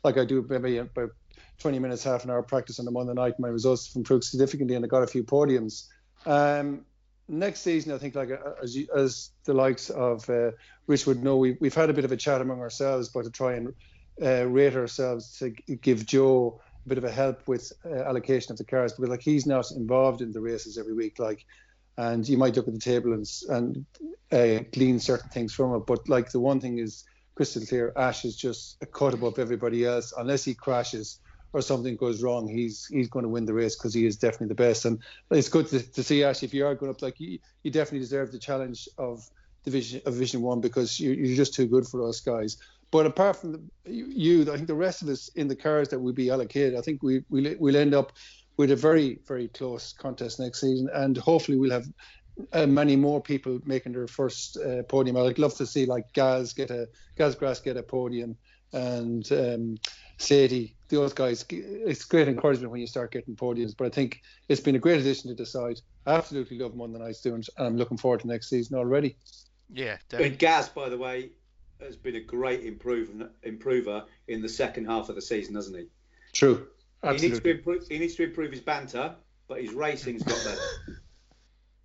[0.04, 1.10] like I do maybe about
[1.58, 3.38] 20 minutes, half an hour practice on a Monday night.
[3.38, 5.86] My results improved significantly, and I got a few podiums.
[6.26, 6.84] Um,
[7.28, 10.52] next season, I think, like uh, as, you, as the likes of uh,
[10.86, 13.30] Rich would know, we, we've had a bit of a chat among ourselves, but to
[13.30, 13.74] try and
[14.22, 18.58] uh, rate ourselves to give Joe a bit of a help with uh, allocation of
[18.58, 21.44] the cars, because like he's not involved in the races every week, like.
[21.98, 23.86] And you might look at the table and, and
[24.30, 28.26] uh, glean certain things from it, but like the one thing is crystal clear: Ash
[28.26, 31.20] is just a cut above everybody else, unless he crashes
[31.56, 34.48] or something goes wrong, he's he's going to win the race because he is definitely
[34.48, 34.84] the best.
[34.84, 37.70] And it's good to, to see Ash if you are going up, like you, you
[37.70, 39.26] definitely deserve the challenge of
[39.64, 42.58] division of Division One because you, you're just too good for us guys.
[42.90, 45.98] But apart from the, you, I think the rest of us in the cars that
[45.98, 48.12] will be allocated, I think we we'll, we'll end up
[48.58, 51.86] with a very very close contest next season, and hopefully we'll have.
[52.52, 55.16] Uh, many more people making their first uh, podium.
[55.16, 58.36] I'd love to see like Gaz get a Gaz Grass get a podium
[58.72, 59.78] and um,
[60.18, 61.44] Sadie, those guys.
[61.50, 63.76] It's great encouragement when you start getting podiums.
[63.76, 65.80] But I think it's been a great addition to the side.
[66.06, 69.16] I absolutely love Monday Night Students, and I'm looking forward to next season already.
[69.72, 70.28] Yeah, definitely.
[70.28, 71.30] And Gaz, by the way,
[71.80, 75.86] has been a great improver improver in the second half of the season, hasn't he?
[76.32, 76.66] True,
[77.02, 77.50] He needs to absolutely.
[77.50, 77.88] improve.
[77.88, 79.14] He needs to improve his banter,
[79.48, 80.58] but his racing's got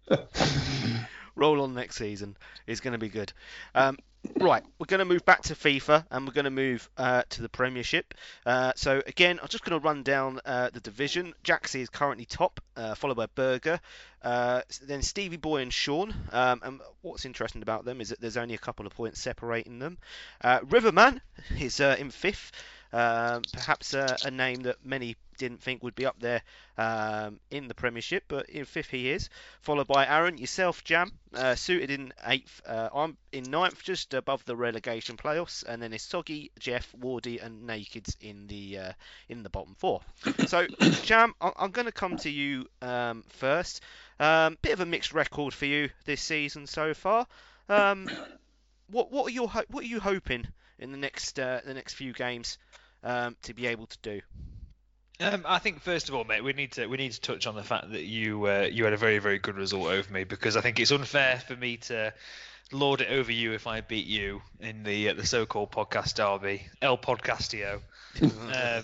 [0.09, 0.27] better.
[1.41, 3.33] roll on next season is going to be good.
[3.73, 3.97] Um,
[4.39, 7.41] right, we're going to move back to FIFA and we're going to move uh, to
[7.41, 8.13] the Premiership.
[8.45, 11.33] Uh, so again, I'm just going to run down uh, the division.
[11.43, 13.79] Jaxie is currently top, uh, followed by Berger,
[14.21, 16.13] uh, then Stevie Boy and Sean.
[16.31, 19.79] Um, and what's interesting about them is that there's only a couple of points separating
[19.79, 19.97] them.
[20.43, 21.21] Uh, Riverman
[21.59, 22.51] is in fifth.
[22.93, 26.41] Um, perhaps a, a name that many didn't think would be up there
[26.77, 29.29] um, in the Premiership, but in fifth he is.
[29.61, 32.61] Followed by Aaron, yourself, Jam, uh, suited in eighth.
[32.65, 37.43] Uh, I'm in ninth, just above the relegation playoffs, and then it's Soggy, Jeff, Wardy,
[37.43, 38.91] and Nakeds in the uh,
[39.29, 40.01] in the bottom four.
[40.45, 40.67] So,
[41.03, 43.81] Jam, I- I'm going to come to you um, first.
[44.19, 47.25] Um, bit of a mixed record for you this season so far.
[47.67, 48.07] Um,
[48.91, 50.45] what what are your what are you hoping
[50.77, 52.57] in the next uh, the next few games
[53.03, 54.21] um, to be able to do?
[55.19, 57.55] Um, I think first of all, mate, we need to we need to touch on
[57.55, 60.57] the fact that you uh, you had a very very good result over me because
[60.57, 62.13] I think it's unfair for me to
[62.71, 66.67] lord it over you if I beat you in the uh, the so-called podcast derby,
[66.81, 67.81] El Podcastio.
[68.21, 68.83] um,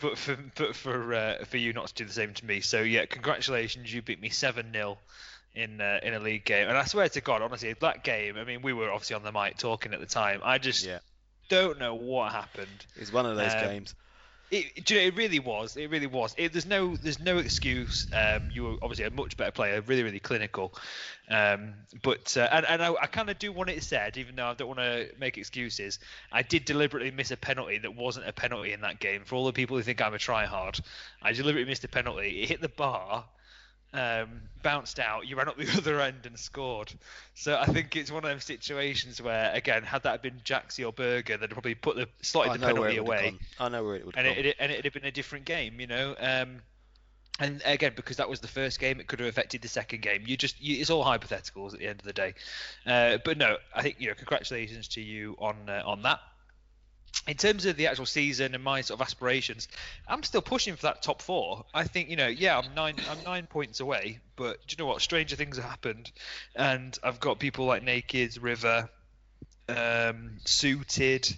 [0.00, 2.60] but for but for uh, for you not to do the same to me.
[2.60, 4.98] So yeah, congratulations, you beat me seven 0
[5.54, 6.68] in uh, in a league game.
[6.68, 8.36] And I swear to God, honestly, that game.
[8.36, 10.40] I mean, we were obviously on the mic talking at the time.
[10.42, 10.98] I just Yeah.
[11.48, 12.86] Don't know what happened.
[12.96, 13.94] It's one of those Um, games.
[14.50, 15.76] It, you know, it really was.
[15.76, 16.34] It really was.
[16.38, 18.06] It, there's no, there's no excuse.
[18.12, 20.74] Um, you were obviously a much better player, really, really clinical.
[21.28, 24.46] Um, but uh, and, and I, I kind of do want it said, even though
[24.46, 25.98] I don't want to make excuses.
[26.30, 29.22] I did deliberately miss a penalty that wasn't a penalty in that game.
[29.24, 30.80] For all the people who think I'm a tryhard,
[31.22, 32.42] I deliberately missed a penalty.
[32.42, 33.24] It hit the bar,
[33.94, 35.26] um, bounced out.
[35.26, 36.92] You ran up the other end and scored.
[37.34, 40.92] So I think it's one of those situations where, again, had that been Jaxie or
[40.92, 43.38] Berger, they'd probably put the slotted I the penalty it would have away.
[43.58, 45.44] I know where it would have and it, it and it'd have been a different
[45.44, 46.14] game, you know.
[46.18, 46.60] Um,
[47.40, 50.22] and again, because that was the first game, it could have affected the second game.
[50.24, 52.34] You just, you, it's all hypotheticals at the end of the day.
[52.86, 56.20] Uh, but no, I think you know, congratulations to you on uh, on that.
[57.26, 59.68] In terms of the actual season and my sort of aspirations,
[60.06, 61.64] I'm still pushing for that top four.
[61.72, 64.18] I think you know, yeah, I'm nine, I'm nine points away.
[64.36, 65.00] But do you know what?
[65.00, 66.10] Stranger things have happened,
[66.54, 68.90] and I've got people like Naked, River,
[69.68, 71.34] um, Suited,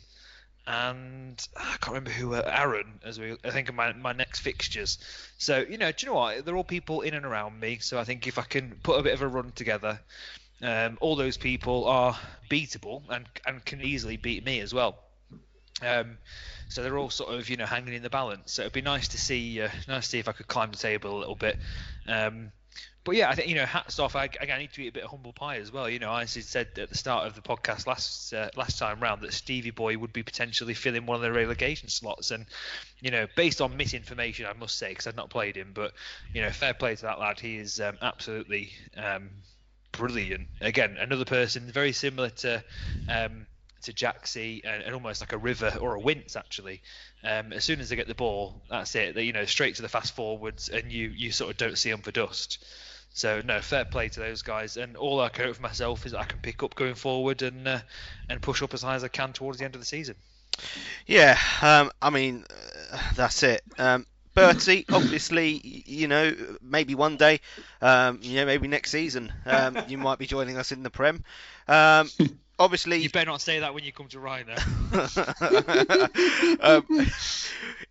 [0.66, 4.40] and I can't remember who uh, Aaron as we I think of my my next
[4.40, 4.98] fixtures.
[5.38, 6.44] So you know, do you know what?
[6.44, 7.78] They're all people in and around me.
[7.78, 10.00] So I think if I can put a bit of a run together,
[10.62, 12.18] um, all those people are
[12.50, 14.98] beatable and and can easily beat me as well.
[15.82, 16.18] Um,
[16.68, 18.52] so they're all sort of you know hanging in the balance.
[18.52, 20.78] So it'd be nice to see uh, nice to see if I could climb the
[20.78, 21.58] table a little bit.
[22.08, 22.52] Um,
[23.06, 24.16] but yeah, I think you know, hats off.
[24.16, 25.88] I, I need to eat a bit of humble pie as well.
[25.88, 29.22] You know, I said at the start of the podcast last uh, last time round
[29.22, 32.46] that Stevie Boy would be potentially filling one of the relegation slots, and
[33.00, 35.92] you know, based on misinformation, I must say, because I've not played him, but
[36.34, 37.38] you know, fair play to that lad.
[37.38, 39.30] He is um, absolutely um,
[39.92, 40.48] brilliant.
[40.60, 42.64] Again, another person very similar to.
[43.82, 46.82] To Jaxie and, and almost like a river or a wince actually.
[47.22, 49.14] Um, as soon as they get the ball, that's it.
[49.14, 51.90] They, you know, straight to the fast forwards, and you you sort of don't see
[51.90, 52.64] them for dust.
[53.10, 54.76] So no, fair play to those guys.
[54.76, 57.42] And all I can hope for myself is that I can pick up going forward
[57.42, 57.80] and uh,
[58.28, 60.16] and push up as high as I can towards the end of the season.
[61.06, 62.44] Yeah, um, I mean,
[62.92, 63.62] uh, that's it.
[63.78, 67.40] Um, Bertie, obviously, you know, maybe one day,
[67.80, 71.24] um, you know, maybe next season, um, you might be joining us in the Prem.
[71.66, 72.10] Um,
[72.58, 74.54] obviously, You better not say that when you come to Rhino.
[76.60, 77.06] um,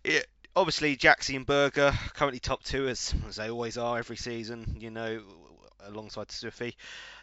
[0.04, 0.20] yeah,
[0.54, 4.76] obviously, Jaxie and Berger currently top two as, as they always are every season.
[4.78, 5.22] You know,
[5.84, 6.76] alongside Sufi,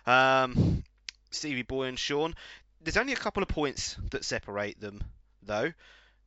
[0.06, 0.84] um,
[1.32, 2.36] Stevie Boy and Sean.
[2.82, 5.04] There's only a couple of points that separate them,
[5.42, 5.72] though.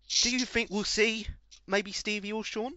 [0.08, 1.26] Do you think we'll see
[1.66, 2.72] maybe Stevie or Sean?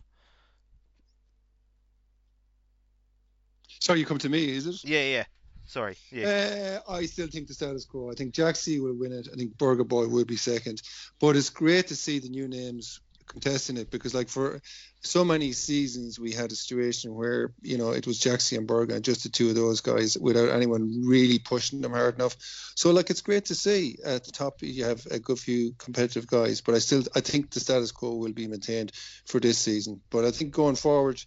[3.80, 4.84] So you come to me, is it?
[4.84, 5.24] Yeah, yeah.
[5.70, 5.98] Sorry.
[6.12, 6.80] Yeah.
[6.88, 8.10] Uh, I still think the status quo.
[8.10, 9.28] I think Jaxie will win it.
[9.32, 10.82] I think Burger Boy will be second.
[11.22, 14.64] But it's great to see the new names contesting it because, like, for
[15.02, 18.96] so many seasons, we had a situation where, you know, it was Jaxie and Burger,
[18.96, 22.36] and just the two of those guys without anyone really pushing them hard enough.
[22.74, 26.26] So, like, it's great to see at the top you have a good few competitive
[26.26, 26.62] guys.
[26.62, 28.92] But I still, I think the status quo will be maintained
[29.28, 30.02] for this season.
[30.10, 31.24] But I think going forward,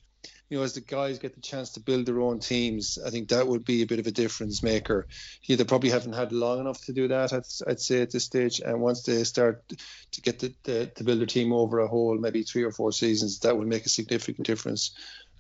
[0.52, 3.30] you know, as the guys get the chance to build their own teams, I think
[3.30, 5.06] that would be a bit of a difference maker.
[5.44, 8.24] Yeah, they probably haven't had long enough to do that, I'd, I'd say, at this
[8.24, 8.60] stage.
[8.60, 9.66] And once they start
[10.10, 12.92] to get the, the, to build their team over a whole, maybe three or four
[12.92, 14.90] seasons, that will make a significant difference.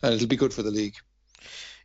[0.02, 0.94] And it'll be good for the league.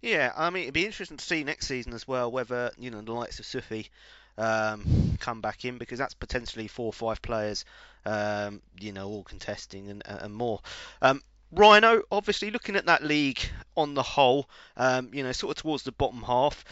[0.02, 3.02] Yeah, I mean, it'd be interesting to see next season as well whether you know
[3.02, 3.90] the likes of Sufi
[4.38, 7.66] um, come back in because that's potentially four or five players,
[8.06, 10.62] um, you know, all contesting and, and more.
[11.02, 13.40] Um, Rhino, obviously looking at that league
[13.76, 16.66] on the whole, um, you know, sort of towards the bottom half.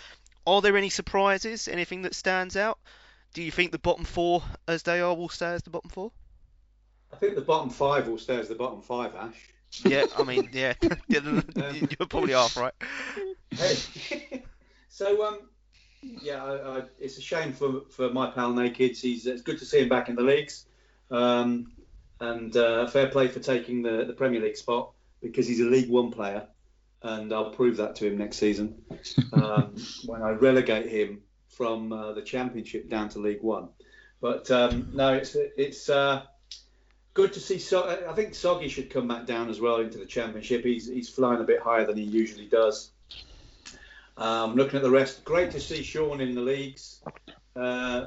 [0.45, 1.67] Are there any surprises?
[1.67, 2.79] Anything that stands out?
[3.33, 6.11] Do you think the bottom four, as they are, will stay as the bottom four?
[7.11, 9.49] I think the bottom five will stay as the bottom five, Ash.
[9.83, 10.73] Yeah, I mean, yeah,
[11.07, 12.73] you're probably half right.
[13.51, 14.43] Hey.
[14.89, 15.39] so um,
[16.01, 18.97] yeah, I, I, it's a shame for for my pal Naked.
[18.97, 20.65] He's it's good to see him back in the leagues.
[21.11, 21.71] Um,
[22.19, 25.89] and uh, fair play for taking the, the Premier League spot because he's a League
[25.89, 26.47] One player,
[27.01, 28.83] and I'll prove that to him next season
[29.33, 29.75] um,
[30.05, 33.69] when I relegate him from uh, the Championship down to League One.
[34.21, 36.23] But um, no, it's it's uh,
[37.13, 37.59] good to see.
[37.59, 40.63] So- I think Soggy should come back down as well into the Championship.
[40.63, 42.91] He's he's flying a bit higher than he usually does.
[44.17, 47.01] Um, looking at the rest, great to see Sean in the leagues.
[47.55, 48.05] Uh,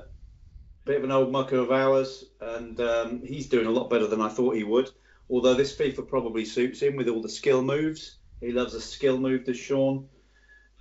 [0.89, 4.23] bit of an old mucker of ours, and um, he's doing a lot better than
[4.23, 4.91] I thought he would.
[5.29, 8.17] Although this FIFA probably suits him with all the skill moves.
[8.41, 10.09] He loves a skill move, does Sean.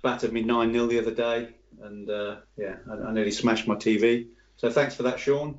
[0.02, 1.50] Battered me 9 0 the other day,
[1.82, 4.28] and uh, yeah, I, I nearly smashed my TV.
[4.56, 5.58] So thanks for that, Sean.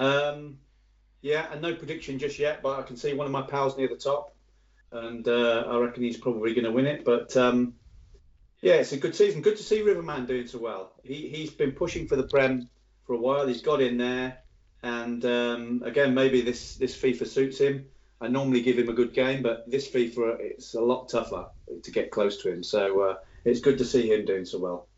[0.00, 0.58] Um,
[1.20, 3.88] yeah, and no prediction just yet, but I can see one of my pals near
[3.88, 4.34] the top,
[4.90, 7.04] and uh, I reckon he's probably going to win it.
[7.04, 7.74] But um,
[8.60, 9.42] yeah, it's a good season.
[9.42, 10.94] Good to see Riverman doing so well.
[11.04, 12.68] He, he's been pushing for the Prem
[13.08, 13.48] for a while.
[13.48, 14.38] He's got in there,
[14.84, 17.86] and um, again, maybe this this FIFA suits him.
[18.20, 21.46] I normally give him a good game, but this FIFA it's a lot tougher
[21.82, 22.62] to get close to him.
[22.62, 24.88] So uh, it's good to see him doing so well.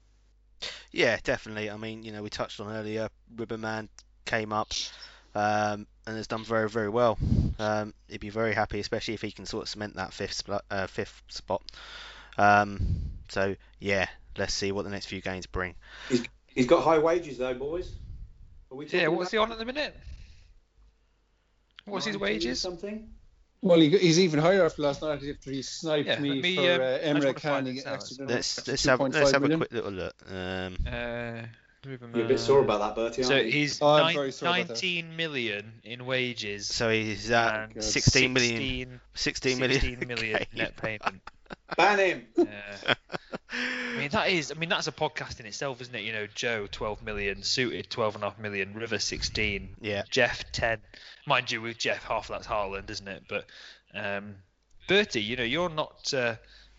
[0.90, 1.70] Yeah, definitely.
[1.70, 3.08] I mean, you know, we touched on earlier.
[3.36, 3.88] Riverman
[4.24, 4.72] came up
[5.34, 7.16] um, and has done very, very well.
[7.58, 10.64] Um, he'd be very happy, especially if he can sort of cement that fifth spot.
[10.68, 11.62] Uh, fifth spot.
[12.36, 12.80] Um,
[13.28, 15.76] so yeah, let's see what the next few games bring.
[16.08, 16.24] He's,
[16.60, 17.92] he's got high wages though, boys.
[18.70, 19.96] Are we Yeah, talking what's he on at the minute?
[21.86, 22.60] What's his wages?
[22.60, 23.10] Something.
[23.62, 26.56] Well, he, he's even higher after last night after he sniped Yeah, me, let me,
[26.56, 27.74] for um, uh, Emre wanna find Can.
[27.74, 27.94] this out.
[27.94, 30.14] extra- Let's let's have let's have a quick little look.
[30.30, 31.42] Um, Uh,
[31.84, 33.22] You're a bit sore about that, Bertie.
[33.22, 33.52] So aren't you?
[33.52, 34.74] he's Oh, I'm nine- very sorry about that.
[34.82, 36.68] 19 million in wages.
[36.68, 37.82] so he's at and God.
[37.84, 41.20] 16 million, 16 16 million, 16 million net payment.
[41.76, 42.26] ban him.
[42.38, 42.96] I
[44.00, 46.02] mean that is I mean that's a podcast in itself, isn't it?
[46.02, 50.50] You know, Joe 12 million, suited 12 and a half million, River 16, yeah, Jeff
[50.52, 50.78] 10.
[51.26, 53.24] Mind you, with Jeff half of that's Haaland, isn't it?
[53.28, 53.46] But
[53.94, 54.36] um,
[54.88, 56.36] Bertie, you know, you're not uh,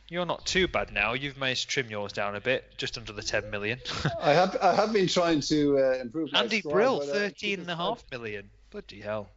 [0.10, 1.14] you're not too bad now.
[1.14, 3.80] You've managed to trim yours down a bit, just under the 10 million.
[4.22, 7.62] I have I have been trying to uh, improve Andy squad, Brill, but, uh, 13
[7.62, 8.50] and a half million.
[8.72, 9.30] Bloody hell.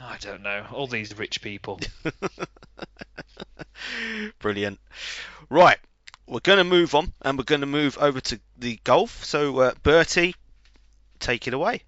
[0.00, 0.66] I don't know.
[0.72, 1.78] All these rich people.
[4.40, 4.80] brilliant.
[5.50, 5.78] Right,
[6.30, 9.24] we're going to move on, and we're going to move over to the golf.
[9.24, 10.36] So uh, Bertie,
[11.18, 11.82] take it away.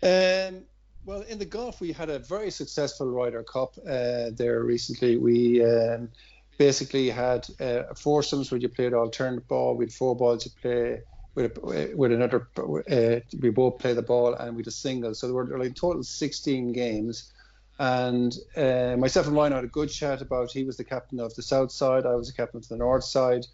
[0.00, 0.62] Um,
[1.04, 5.16] well, in the golf, we had a very successful Ryder Cup uh, there recently.
[5.16, 6.08] We um,
[6.56, 9.78] basically had uh, foursomes where you played alternate ball.
[9.80, 11.02] Had four balls you play
[11.34, 12.46] with a, with another.
[12.56, 15.14] Uh, we both play the ball and we a single.
[15.14, 17.32] So there were like total 16 games.
[17.76, 20.52] And uh, myself and Ryan had a good chat about.
[20.52, 22.06] He was the captain of the south side.
[22.06, 23.46] I was the captain of the north side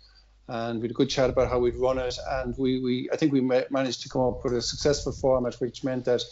[0.51, 2.19] and we had a good chat about how we'd run it.
[2.29, 5.55] And we, we I think we ma- managed to come up with a successful format,
[5.61, 6.23] which meant that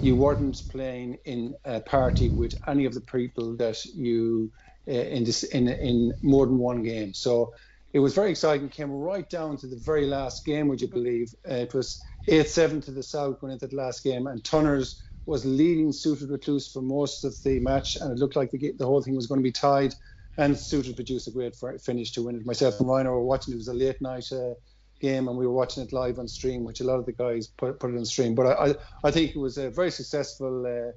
[0.00, 4.52] you weren't playing in a party with any of the people that you
[4.86, 7.14] uh, in this in in more than one game.
[7.14, 7.54] So
[7.94, 8.68] it was very exciting.
[8.68, 11.28] Came right down to the very last game, would you believe?
[11.48, 15.02] Uh, it was eight seven to the south going into the last game, and Tunners
[15.24, 18.86] was leading suited recluse for most of the match, and it looked like the, the
[18.86, 19.94] whole thing was going to be tied
[20.36, 22.46] and Suited produced a great fi- finish to win it.
[22.46, 23.54] Myself and Ryan were watching.
[23.54, 24.54] It was a late night uh,
[25.00, 27.46] game, and we were watching it live on stream, which a lot of the guys
[27.46, 28.34] put, put it on stream.
[28.34, 30.92] But I, I, I think it was a very successful uh,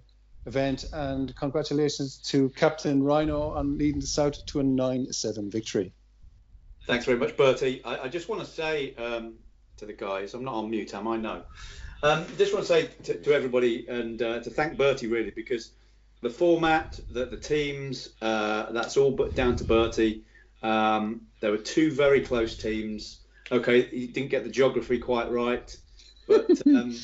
[0.47, 5.93] event, and congratulations to Captain Rhino on leading the South to a 9-7 victory.
[6.85, 7.83] Thanks very much, Bertie.
[7.83, 9.33] I, I just want to say um,
[9.77, 11.17] to the guys, I'm not on mute, am I?
[11.17, 11.43] No.
[12.03, 15.71] Um, just want to say to, to everybody and uh, to thank Bertie really because
[16.25, 20.23] the format, the, the teams, uh, that's all but down to Bertie.
[20.63, 23.19] Um, there were two very close teams.
[23.51, 25.77] Okay, he didn't get the geography quite right,
[26.27, 26.97] but um,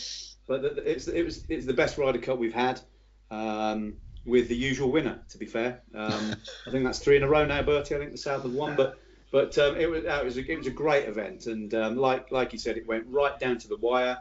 [0.48, 2.82] but it's it was it's the best Ryder Cup we've had.
[3.30, 3.94] Um,
[4.26, 6.36] with the usual winner, to be fair, um,
[6.68, 7.94] I think that's three in a row now, Bertie.
[7.94, 9.00] I think the South have won, but
[9.32, 12.32] but um, it was it was a, it was a great event, and um, like
[12.32, 14.18] like you said, it went right down to the wire.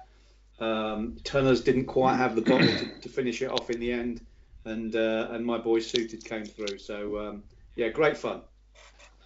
[0.58, 4.20] Um, Tunners didn't quite have the bottle to, to finish it off in the end,
[4.64, 6.78] and uh, and my boy suited came through.
[6.78, 7.42] So um,
[7.76, 8.42] yeah, great fun.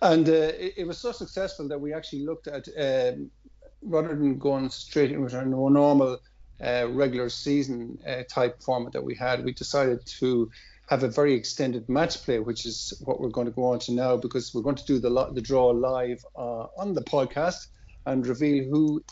[0.03, 3.31] And uh, it, it was so successful that we actually looked at, um,
[3.83, 6.19] rather than going straight into our normal
[6.63, 10.51] uh, regular season uh, type format that we had, we decided to
[10.89, 13.93] have a very extended match play, which is what we're going to go on to
[13.93, 17.67] now because we're going to do the, the draw live uh, on the podcast
[18.07, 19.03] and reveal who.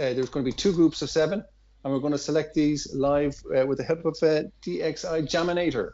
[0.00, 1.44] Uh, there's going to be two groups of seven,
[1.84, 5.92] and we're going to select these live uh, with the help of uh, DXI Jaminator.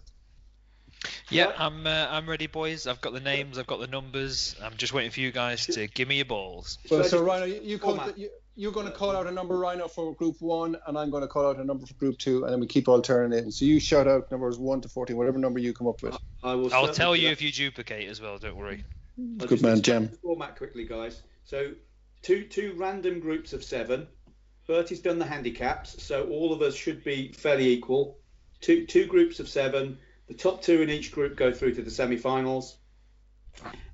[1.31, 2.87] Yeah, I'm uh, I'm ready, boys.
[2.87, 4.57] I've got the names, I've got the numbers.
[4.63, 6.79] I'm just waiting for you guys to give me your balls.
[6.91, 10.15] Well, so Rhino, you, you the, you're going to call out a number, Rhino, for
[10.15, 12.61] Group One, and I'm going to call out a number for Group Two, and then
[12.61, 13.51] we keep alternating.
[13.51, 16.19] So you shout out numbers one to fourteen, whatever number you come up with.
[16.43, 16.73] I will.
[16.75, 17.33] I'll tell you that.
[17.33, 18.39] if you duplicate as well.
[18.39, 18.85] Don't worry.
[19.19, 20.07] I'll Good man, explain Jam.
[20.11, 21.23] the Format quickly, guys.
[21.45, 21.73] So
[22.23, 24.07] two two random groups of seven.
[24.71, 28.19] Bertie's done the handicaps, so all of us should be fairly equal.
[28.61, 29.99] Two two groups of seven.
[30.29, 32.79] The top two in each group go through to the semi-finals,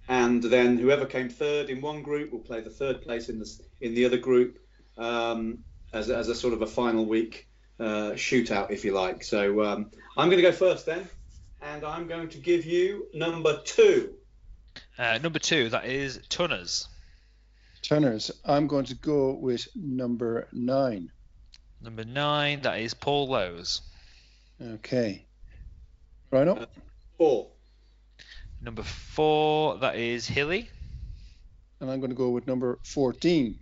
[0.07, 3.51] and then whoever came third in one group will play the third place in the
[3.81, 4.59] in the other group
[4.99, 5.65] um,
[5.95, 7.49] as as a sort of a final week
[7.81, 9.25] uh, shootout, if you like.
[9.25, 11.09] So um, I'm going to go first then,
[11.63, 14.13] and I'm going to give you number two.
[14.99, 16.87] Uh, number two, that is Tunners.
[17.89, 21.09] Turners, I'm going to go with number nine.
[21.81, 23.81] Number nine, that is Paul Lowe's.
[24.61, 25.25] Okay.
[26.33, 26.67] Rhino,
[27.17, 27.47] Four.
[28.61, 30.69] Number four, that is Hilly.
[31.81, 33.57] and I'm going to go with number 14.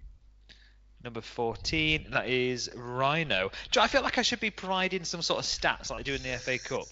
[1.02, 3.50] Number 14, that is Rhino.
[3.72, 6.02] Do you I feel like I should be providing some sort of stats like I
[6.02, 6.86] do in the FA Cup.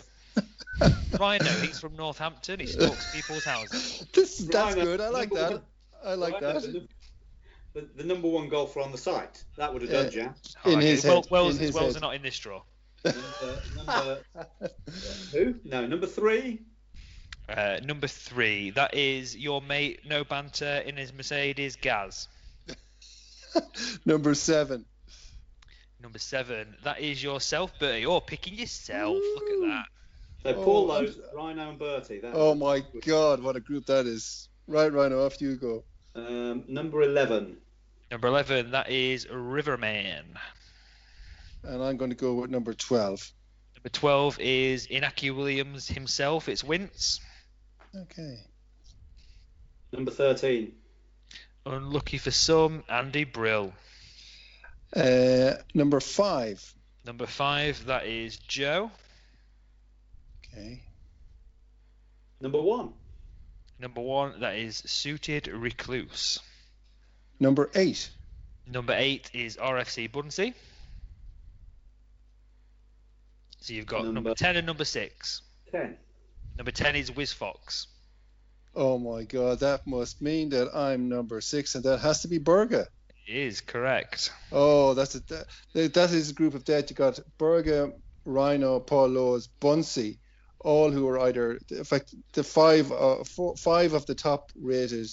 [1.18, 2.61] Rhino, he's from Northampton.
[2.61, 4.07] He stalks people's houses.
[4.12, 5.01] This, that's Rhino, good.
[5.01, 5.62] I like that.
[6.05, 6.89] I like Rhino, that.
[7.75, 9.45] The, the, the number one golfer on the site.
[9.57, 10.03] That would have Yeah.
[10.03, 10.35] done, Jam.
[10.64, 12.03] In Alright, his well, Wells, in his Wells head.
[12.03, 12.62] are not in this draw.
[13.05, 14.20] Number, number
[15.33, 15.55] who?
[15.64, 16.61] No, number three.
[17.49, 22.29] Uh, number three, that is your mate, no banter in his Mercedes, Gaz.
[24.07, 24.85] number seven.
[26.01, 28.03] Number seven, that is yourself, Bertie.
[28.03, 29.16] You're picking yourself.
[29.16, 29.85] Look at that.
[30.43, 32.20] So Oh, Paul I'm- Rhino, and Bertie.
[32.20, 34.49] That, Oh my God, what a group that is.
[34.68, 35.85] Right, Rhino, off you go.
[36.15, 37.57] Um, number eleven.
[38.11, 40.25] Number 11, that is Riverman.
[41.63, 43.33] And I'm going to go with number 12.
[43.77, 46.47] Number 12 is Inaki Williams himself.
[46.51, 47.21] It's Wince.
[47.97, 48.39] Okay.
[49.93, 50.73] Number thirteen.
[51.67, 53.73] Unlucky for some, Andy Brill.
[54.95, 56.75] Uh, number five.
[57.05, 58.91] Number five, that is Joe.
[60.39, 60.83] Okay.
[62.41, 62.93] Number one.
[63.83, 66.39] Number one, that is Suited Recluse.
[67.41, 68.11] Number eight.
[68.64, 70.55] Number eight is RFC Bunsey.
[73.59, 75.43] So you've got number, Number- 10 and number six.
[75.72, 75.97] Ten.
[76.57, 77.89] Number 10 is Wiz Fox.
[78.76, 82.39] Oh my God, that must mean that I'm number six, and that has to be
[82.39, 82.87] Berga.
[83.26, 84.30] Is correct.
[84.53, 86.89] Oh, that's a, that, that is a group of dead.
[86.89, 87.93] You got Berga,
[88.24, 90.18] Rhino, Paul Lowe's, Bunsey,
[90.65, 95.09] all who are either in fact the five uh, four, five of the top rated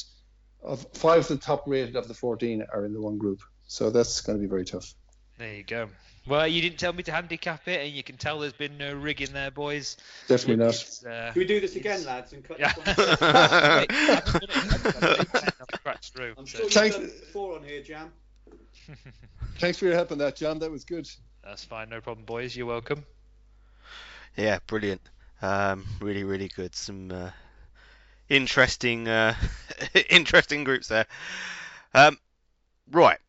[0.64, 3.42] of five of the top rated of the 14 are in the one group.
[3.68, 4.94] So that's going to be very tough.
[5.38, 5.90] There you go.
[6.28, 8.94] Well, you didn't tell me to handicap it, and you can tell there's been no
[8.94, 9.96] rigging there, boys.
[10.28, 10.76] Definitely not.
[11.08, 12.34] Uh, Can we do this again, lads?
[12.34, 12.74] And cut Yeah.
[12.74, 13.08] this one?
[13.08, 14.56] Wait, I haven't done it.
[14.56, 15.54] I haven't done it.
[15.74, 16.34] I've cracked through.
[16.38, 16.96] I'm so- sure you've Thanks.
[16.98, 18.12] done before on here, Jam.
[19.60, 20.60] Thanks for your help on that, John.
[20.60, 21.10] That was good.
[21.44, 22.56] That's fine, no problem, boys.
[22.56, 23.06] You're welcome.
[24.36, 25.02] Yeah, brilliant.
[25.42, 26.76] Um, really, really good.
[26.76, 27.32] Some uh,
[28.30, 29.36] interesting, uh,
[30.10, 31.06] interesting groups there.
[31.94, 32.18] Um,
[32.92, 33.20] right,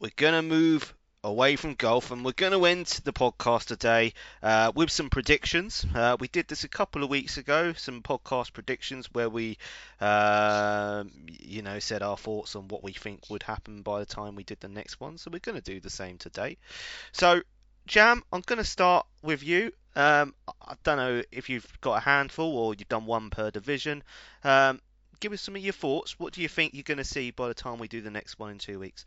[0.00, 0.94] we're gonna move
[1.24, 5.86] away from golf, and we're gonna end the podcast today uh, with some predictions.
[5.94, 9.58] Uh, we did this a couple of weeks ago, some podcast predictions where we,
[10.00, 14.36] um, you know, said our thoughts on what we think would happen by the time
[14.36, 15.18] we did the next one.
[15.18, 16.58] So we're gonna do the same today.
[17.12, 17.42] So,
[17.86, 19.72] Jam, I'm gonna start with you.
[19.96, 23.50] Um, I- I don't know if you've got a handful or you've done one per
[23.50, 24.02] division.
[24.44, 24.80] Um,
[25.18, 26.18] give us some of your thoughts.
[26.18, 28.38] What do you think you're going to see by the time we do the next
[28.38, 29.04] one in two weeks?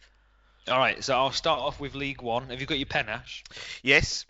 [0.68, 2.50] All right, so I'll start off with League One.
[2.50, 3.44] Have you got your pen, Ash?
[3.82, 4.26] Yes.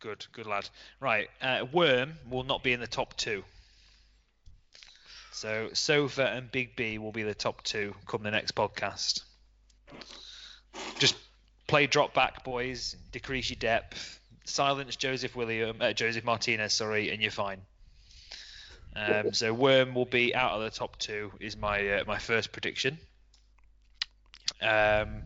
[0.00, 0.68] Good, good lad.
[1.00, 3.44] Right, uh, Worm will not be in the top two.
[5.32, 9.22] So Sofa and Big B will be the top two come the next podcast.
[10.98, 11.16] Just
[11.70, 12.96] play drop back, boys.
[13.12, 14.20] Decrease your depth.
[14.44, 17.60] Silence Joseph William, uh, Joseph Martinez, sorry, and you're fine.
[18.96, 21.30] Um, so Worm will be out of the top two.
[21.38, 22.98] Is my uh, my first prediction.
[24.60, 25.22] Um,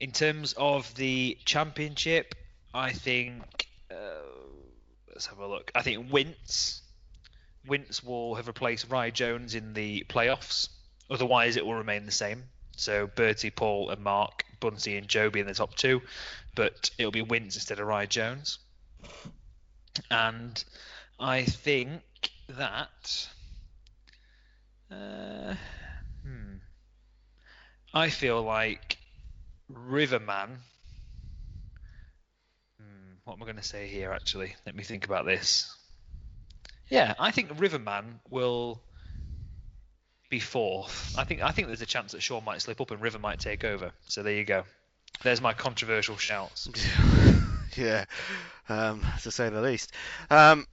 [0.00, 2.34] in terms of the championship,
[2.72, 3.94] I think uh,
[5.10, 5.70] let's have a look.
[5.74, 6.80] I think Wince
[7.66, 10.70] Wince will have replaced Rye Jones in the playoffs.
[11.10, 12.44] Otherwise, it will remain the same.
[12.76, 16.00] So Bertie, Paul, and Mark, Bunsey, and Joby in the top two,
[16.54, 18.58] but it'll be Wince instead of Rye Jones.
[20.10, 20.64] And
[21.20, 22.02] I think
[22.48, 23.28] that.
[24.90, 25.54] Uh,
[26.22, 26.56] hmm.
[27.92, 28.96] I feel like
[29.68, 30.58] Riverman.
[32.78, 34.12] Hmm, what am I going to say here?
[34.12, 35.74] Actually, let me think about this.
[36.88, 38.82] Yeah, I think Riverman will
[40.30, 41.14] be fourth.
[41.18, 43.40] I think I think there's a chance that Shaw might slip up and River might
[43.40, 43.92] take over.
[44.08, 44.64] So there you go.
[45.22, 46.68] There's my controversial shouts.
[47.76, 48.04] yeah,
[48.68, 49.92] um, to say the least.
[50.30, 50.66] Um,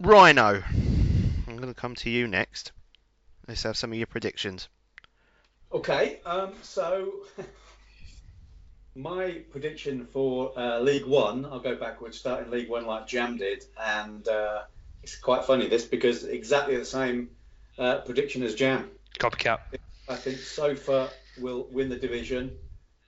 [0.00, 0.62] Rhino,
[1.46, 2.72] I'm going to come to you next.
[3.46, 4.68] Let's have some of your predictions.
[5.72, 7.26] Okay, um, so
[8.96, 13.64] my prediction for uh, League One, I'll go backwards, starting League One like Jam did,
[13.80, 14.62] and uh,
[15.02, 17.30] it's quite funny this because exactly the same
[17.80, 18.90] uh, prediction is Jam.
[19.18, 19.60] Copycat.
[20.08, 22.56] I think Sofa will win the division,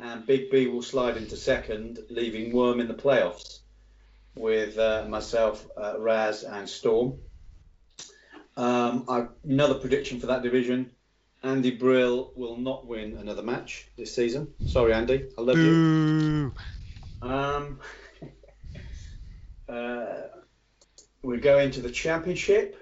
[0.00, 3.60] and Big B will slide into second, leaving Worm in the playoffs
[4.34, 7.18] with uh, myself, uh, Raz, and Storm.
[8.56, 10.90] Um, I, another prediction for that division.
[11.42, 14.54] Andy Brill will not win another match this season.
[14.66, 15.28] Sorry, Andy.
[15.36, 16.52] I love you.
[17.20, 17.80] Um,
[19.68, 20.22] uh,
[21.22, 22.81] we go into the championship.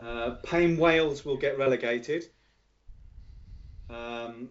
[0.00, 2.24] Uh, Payne Wales will get relegated.
[3.90, 4.50] Um,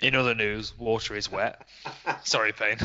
[0.00, 1.66] In other news, water is wet.
[2.24, 2.78] Sorry, Payne.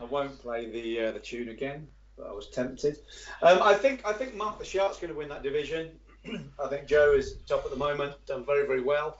[0.00, 2.98] I won't play the uh, the tune again, but I was tempted.
[3.42, 5.90] Um, I think I think Mark the Shark's going to win that division.
[6.62, 9.18] I think Joe is top at the moment, done very very well.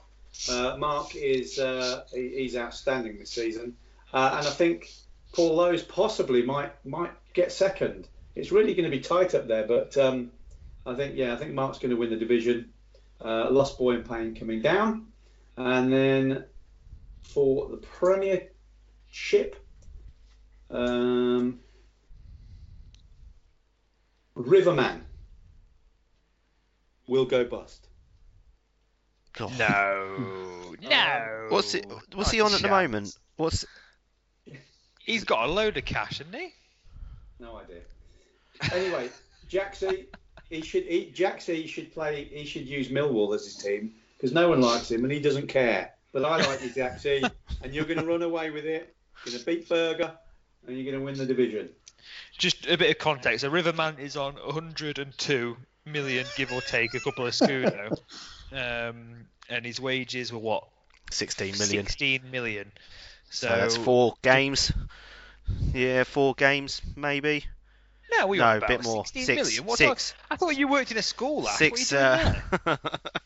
[0.49, 3.75] Uh, Mark is uh, he, he's outstanding this season,
[4.13, 4.91] uh, and I think
[5.33, 8.07] Paul Lowe's possibly might might get second.
[8.35, 10.31] It's really going to be tight up there, but um,
[10.85, 12.71] I think yeah, I think Mark's going to win the division.
[13.23, 15.07] Uh, Lost Boy and Payne coming down,
[15.57, 16.45] and then
[17.23, 19.55] for the Premiership,
[20.69, 21.59] um,
[24.35, 25.05] Riverman
[27.07, 27.87] will go bust.
[29.33, 29.57] God.
[29.57, 31.47] no, no.
[31.49, 31.85] What's it?
[32.13, 33.17] What's Not he on at the moment?
[33.37, 33.65] What's?
[34.99, 36.53] He's got a load of cash, hasn't he?
[37.39, 37.81] No idea.
[38.73, 39.09] Anyway,
[39.49, 40.07] Jaxie,
[40.55, 42.25] he should he, Jaxie should play.
[42.25, 45.47] He should use Millwall as his team because no one likes him and he doesn't
[45.47, 45.91] care.
[46.11, 47.29] But I like you, Jaxie,
[47.61, 48.95] and you're going to run away with it.
[49.25, 50.11] You're going to beat Berger,
[50.65, 51.69] and you're going to win the division.
[52.37, 53.43] Just a bit of context.
[53.43, 57.97] A Riverman is on 102 million, give or take a couple of scudo,
[58.53, 60.67] um, and his wages were what?
[61.11, 61.85] 16 million.
[61.85, 62.71] 16 million.
[63.29, 64.71] So, So that's four games.
[65.73, 67.45] Yeah, four games maybe.
[68.11, 69.05] No, we No, were a about bit more.
[69.05, 69.65] 16 Six- million.
[69.65, 70.13] What six.
[70.31, 71.41] I thought you worked in a school.
[71.43, 71.57] Lad.
[71.57, 71.91] Six.
[71.91, 72.77] What are you doing Uh,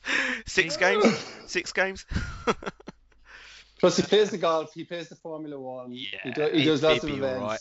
[0.46, 1.26] six games.
[1.48, 2.06] Six games.
[3.80, 4.74] Plus, he plays the golf.
[4.74, 5.92] He plays the Formula One.
[5.92, 7.42] he, Yeah, do, he he- does lots of events.
[7.42, 7.60] alright.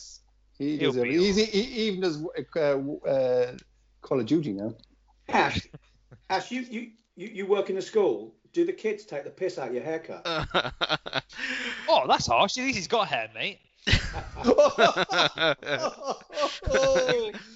[0.57, 1.21] He does be everything.
[1.21, 2.21] He's, he, he even does
[2.55, 3.53] uh, uh,
[4.01, 4.73] Call of Duty now.
[5.29, 5.65] Ash,
[6.29, 8.35] Ash, you, you you you work in a school.
[8.51, 10.21] Do the kids take the piss out of your haircut?
[11.87, 12.57] Oh, that's harsh.
[12.57, 13.59] At least he's got hair, mate.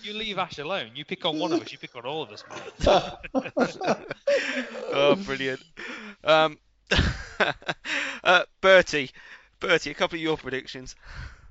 [0.04, 0.92] You leave Ash alone.
[0.96, 1.72] You pick on one of us.
[1.72, 2.86] You pick on all of us, mate.
[4.94, 5.62] oh, brilliant.
[6.24, 6.58] Um,
[8.24, 9.12] uh, Bertie,
[9.60, 10.96] Bertie, a couple of your predictions.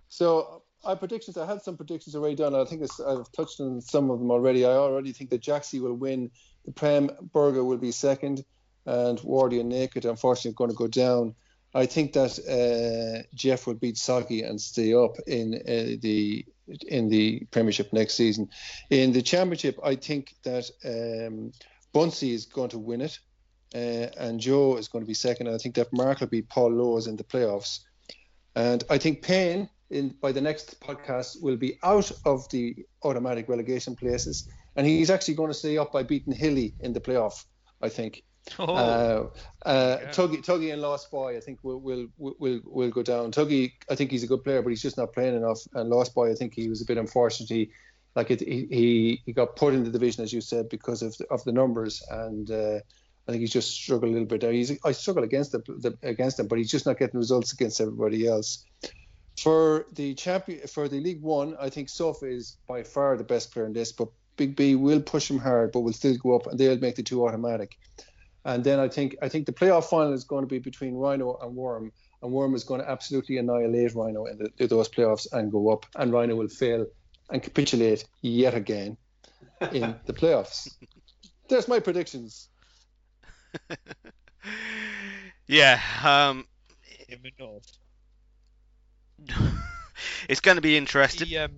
[0.08, 1.36] So I predictions.
[1.36, 2.54] I had some predictions already done.
[2.54, 4.64] I think I've touched on some of them already.
[4.64, 6.30] I already think that Jaxie will win.
[6.64, 8.44] The Prem Burger will be second,
[8.86, 11.34] and Wardy and Naked unfortunately going to go down.
[11.74, 16.44] I think that uh, Jeff will beat Saki and stay up in uh, the
[16.86, 18.48] in the Premiership next season.
[18.90, 21.52] In the Championship, I think that um,
[21.94, 23.18] Bunsey is going to win it,
[23.74, 25.48] uh, and Joe is going to be second.
[25.48, 27.80] I think that Mark will beat Paul Lowe's in the playoffs.
[28.54, 33.48] And I think Payne, in by the next podcast, will be out of the automatic
[33.48, 34.46] relegation places,
[34.76, 37.44] and he's actually going to stay up by beating Hilly in the playoff.
[37.80, 38.24] I think.
[38.58, 40.08] Oh, Uh, uh, Yeah.
[40.10, 43.32] Tuggy, Tuggy and Lost Boy, I think will will will will go down.
[43.32, 45.60] Tuggy, I think he's a good player, but he's just not playing enough.
[45.74, 47.48] And Lost Boy, I think he was a bit unfortunate.
[47.48, 47.70] He,
[48.14, 51.26] like it, he, he got put in the division as you said because of the,
[51.28, 52.80] of the numbers, and uh,
[53.26, 54.52] I think he's just struggled a little bit there.
[54.52, 57.80] He's I struggle against the, the against him, but he's just not getting results against
[57.80, 58.64] everybody else.
[59.40, 63.52] For the champion, for the League One, I think Sofa is by far the best
[63.52, 66.46] player in this, but Big B will push him hard, but will still go up,
[66.48, 67.78] and they'll make the two automatic.
[68.44, 71.38] And then I think I think the playoff final is going to be between Rhino
[71.42, 75.26] and Worm, and Worm is going to absolutely annihilate Rhino in, the, in those playoffs
[75.32, 76.86] and go up, and Rhino will fail
[77.30, 78.96] and capitulate yet again
[79.72, 80.68] in the playoffs.
[81.48, 82.48] There's my predictions.
[85.46, 86.46] Yeah, um,
[87.08, 87.70] in the north.
[90.28, 91.28] it's going to be interesting.
[91.28, 91.52] The, um,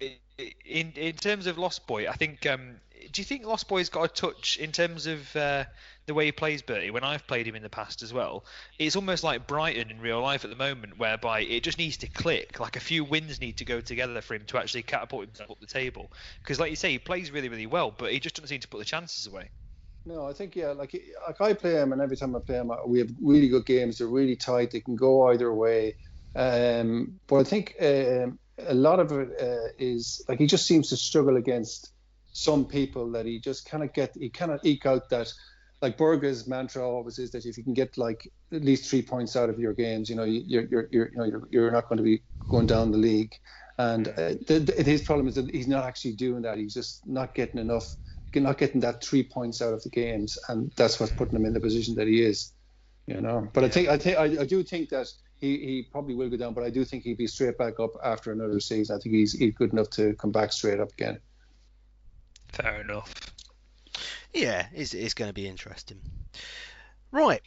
[0.00, 2.46] i- i- in in terms of Lost Boy, I think.
[2.46, 2.80] Um,
[3.12, 5.64] do you think Lost Boy's got a touch in terms of uh,
[6.06, 6.90] the way he plays Bertie?
[6.90, 8.44] When I've played him in the past as well,
[8.78, 12.06] it's almost like Brighton in real life at the moment, whereby it just needs to
[12.06, 12.60] click.
[12.60, 15.60] Like a few wins need to go together for him to actually catapult himself up
[15.60, 16.10] the table.
[16.42, 18.68] Because, like you say, he plays really, really well, but he just doesn't seem to
[18.68, 19.50] put the chances away.
[20.06, 22.70] No, I think yeah, like like I play him, and every time I play him,
[22.86, 23.98] we have really good games.
[23.98, 24.70] They're really tight.
[24.70, 25.96] They can go either way.
[26.34, 30.88] Um, but I think um, a lot of it uh, is like he just seems
[30.88, 31.92] to struggle against
[32.32, 35.32] some people that he just cannot get he cannot eke out that
[35.82, 39.34] like Berge's mantra always is that if you can get like at least three points
[39.36, 41.96] out of your games, you know you're you're, you're you know you're, you're not going
[41.98, 43.34] to be going down the league.
[43.78, 46.58] And uh, the, the, his problem is that he's not actually doing that.
[46.58, 47.96] He's just not getting enough,
[48.34, 51.54] not getting that three points out of the games, and that's what's putting him in
[51.54, 52.52] the position that he is.
[53.06, 55.06] You know, but I think I think I, I do think that
[55.40, 57.92] he, he probably will go down, but I do think he'll be straight back up
[58.04, 58.94] after another season.
[58.94, 61.18] I think he's, he's good enough to come back straight up again.
[62.52, 63.14] Fair enough.
[64.32, 66.00] Yeah, it's, it's going to be interesting.
[67.10, 67.42] Right,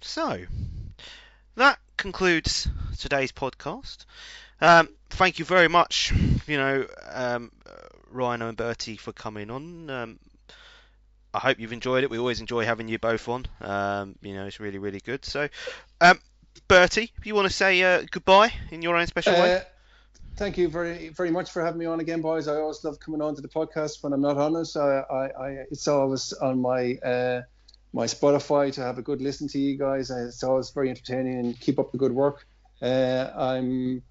[0.00, 0.44] so
[1.56, 2.68] that concludes
[2.98, 4.04] today's podcast.
[4.60, 6.12] Um, thank you very much,
[6.46, 7.50] you know, um,
[8.10, 9.90] Rhino and Bertie for coming on.
[9.90, 10.18] Um,
[11.32, 12.10] I hope you've enjoyed it.
[12.10, 13.46] We always enjoy having you both on.
[13.60, 15.24] Um, you know, it's really, really good.
[15.24, 15.48] So,
[16.00, 16.20] um,
[16.68, 19.62] Bertie, if you want to say uh, goodbye in your own special uh, way.
[20.36, 22.48] Thank you very, very much for having me on again, boys.
[22.48, 24.68] I always love coming on to the podcast when I'm not on it.
[24.76, 27.42] I, I, I it's always on my uh,
[27.92, 30.10] my Spotify to have a good listen to you guys.
[30.10, 32.46] It's always very entertaining and keep up the good work.
[32.82, 34.02] Uh, I'm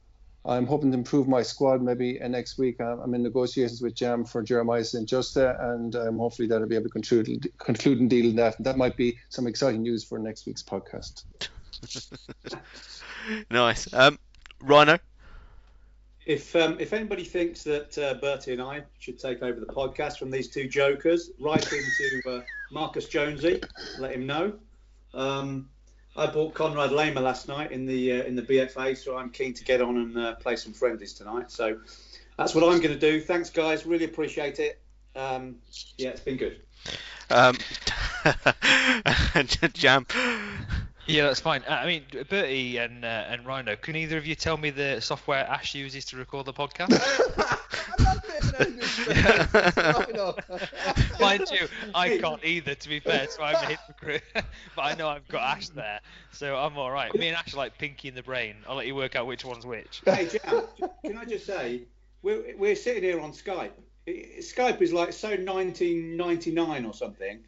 [0.45, 2.79] I'm hoping to improve my squad maybe uh, next week.
[2.79, 5.07] I'm in negotiations with Jam for Jeremiah St.
[5.07, 8.57] Juste, and um, hopefully that'll be able to conclude, conclude and deal in that.
[8.57, 11.23] And that might be some exciting news for next week's podcast.
[13.51, 13.93] nice.
[13.93, 14.19] Um,
[14.61, 14.99] Rhino?
[16.25, 20.17] If um, if anybody thinks that uh, Bertie and I should take over the podcast
[20.17, 23.61] from these two jokers, write into uh, Marcus Jonesy,
[23.99, 24.53] let him know.
[25.13, 25.69] Um,
[26.15, 29.53] I bought Konrad Laimer last night in the uh, in the BFA, so I'm keen
[29.53, 31.51] to get on and uh, play some friendlies tonight.
[31.51, 31.79] So
[32.37, 33.19] that's what I'm going to do.
[33.19, 33.85] Thanks, guys.
[33.85, 34.79] Really appreciate it.
[35.15, 35.57] Um,
[35.97, 36.61] yeah, it's been good.
[37.29, 37.57] Um,
[39.73, 40.05] Jam.
[41.05, 41.63] Yeah, that's fine.
[41.67, 45.01] Uh, I mean, Bertie and uh, and Rhino, can either of you tell me the
[45.01, 46.91] software Ash uses to record the podcast?
[51.19, 54.23] Mind you, I can't either, to be fair, so I'm a hypocrite.
[54.33, 55.99] but I know I've got Ash there,
[56.31, 57.13] so I'm all right.
[57.15, 58.55] Me and Ash are like pinky in the brain.
[58.67, 60.01] I'll let you work out which one's which.
[60.05, 60.63] Hey, Jam,
[61.03, 61.83] can I just say,
[62.21, 63.71] we're, we're sitting here on Skype.
[64.07, 67.39] Skype is like so 1999 or something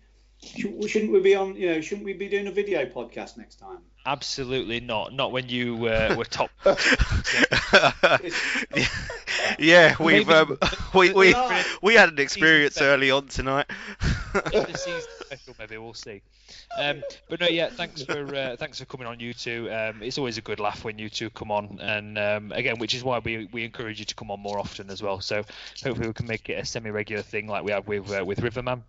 [0.44, 1.56] Shouldn't we be on?
[1.56, 3.80] You know, shouldn't we be doing a video podcast next time?
[4.06, 5.14] Absolutely not.
[5.14, 6.52] Not when you uh, were top.
[9.60, 10.58] yeah, we've um,
[10.94, 11.34] we we
[11.82, 13.66] we had an experience early on tonight.
[15.26, 16.22] special, maybe we'll see.
[16.78, 19.70] Um, but no, yeah, thanks for uh, thanks for coming on, you two.
[19.72, 22.94] Um, it's always a good laugh when you two come on, and um, again, which
[22.94, 25.22] is why we, we encourage you to come on more often as well.
[25.22, 25.44] So
[25.84, 28.84] hopefully we can make it a semi-regular thing like we have with uh, with Riverman.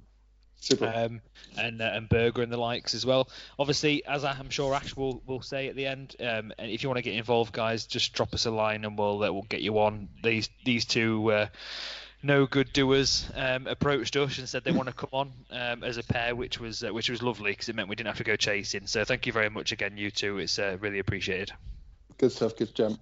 [0.61, 0.93] Super.
[0.95, 1.21] Um,
[1.59, 3.29] and uh, and Burger and the likes as well.
[3.59, 6.89] Obviously, as I'm sure Ash will, will say at the end, um, and if you
[6.89, 9.63] want to get involved, guys, just drop us a line and we'll uh, we'll get
[9.63, 10.09] you on.
[10.23, 11.47] These these two uh,
[12.23, 15.97] no good doers um, approached us and said they want to come on um, as
[15.99, 18.25] a pair, which was uh, which was lovely because it meant we didn't have to
[18.25, 18.87] go chasing.
[18.87, 20.39] So thank you very much again, you two.
[20.39, 21.53] It's uh, really appreciated
[22.19, 22.99] good stuff, good Jam.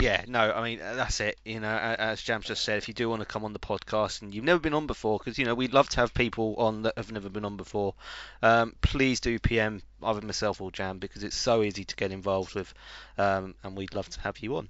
[0.00, 1.38] Yeah, no, I mean that's it.
[1.44, 4.22] You know, as Jam just said, if you do want to come on the podcast
[4.22, 6.82] and you've never been on before, because you know we'd love to have people on
[6.82, 7.94] that have never been on before,
[8.42, 12.54] um, please do PM either myself or Jam because it's so easy to get involved
[12.54, 12.72] with,
[13.18, 14.68] um, and we'd love to have you on.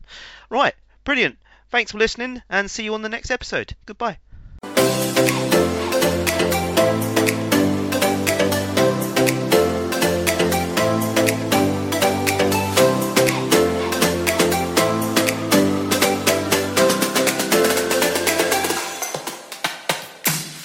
[0.50, 1.38] Right, brilliant.
[1.70, 3.74] Thanks for listening, and see you on the next episode.
[3.86, 4.18] Goodbye.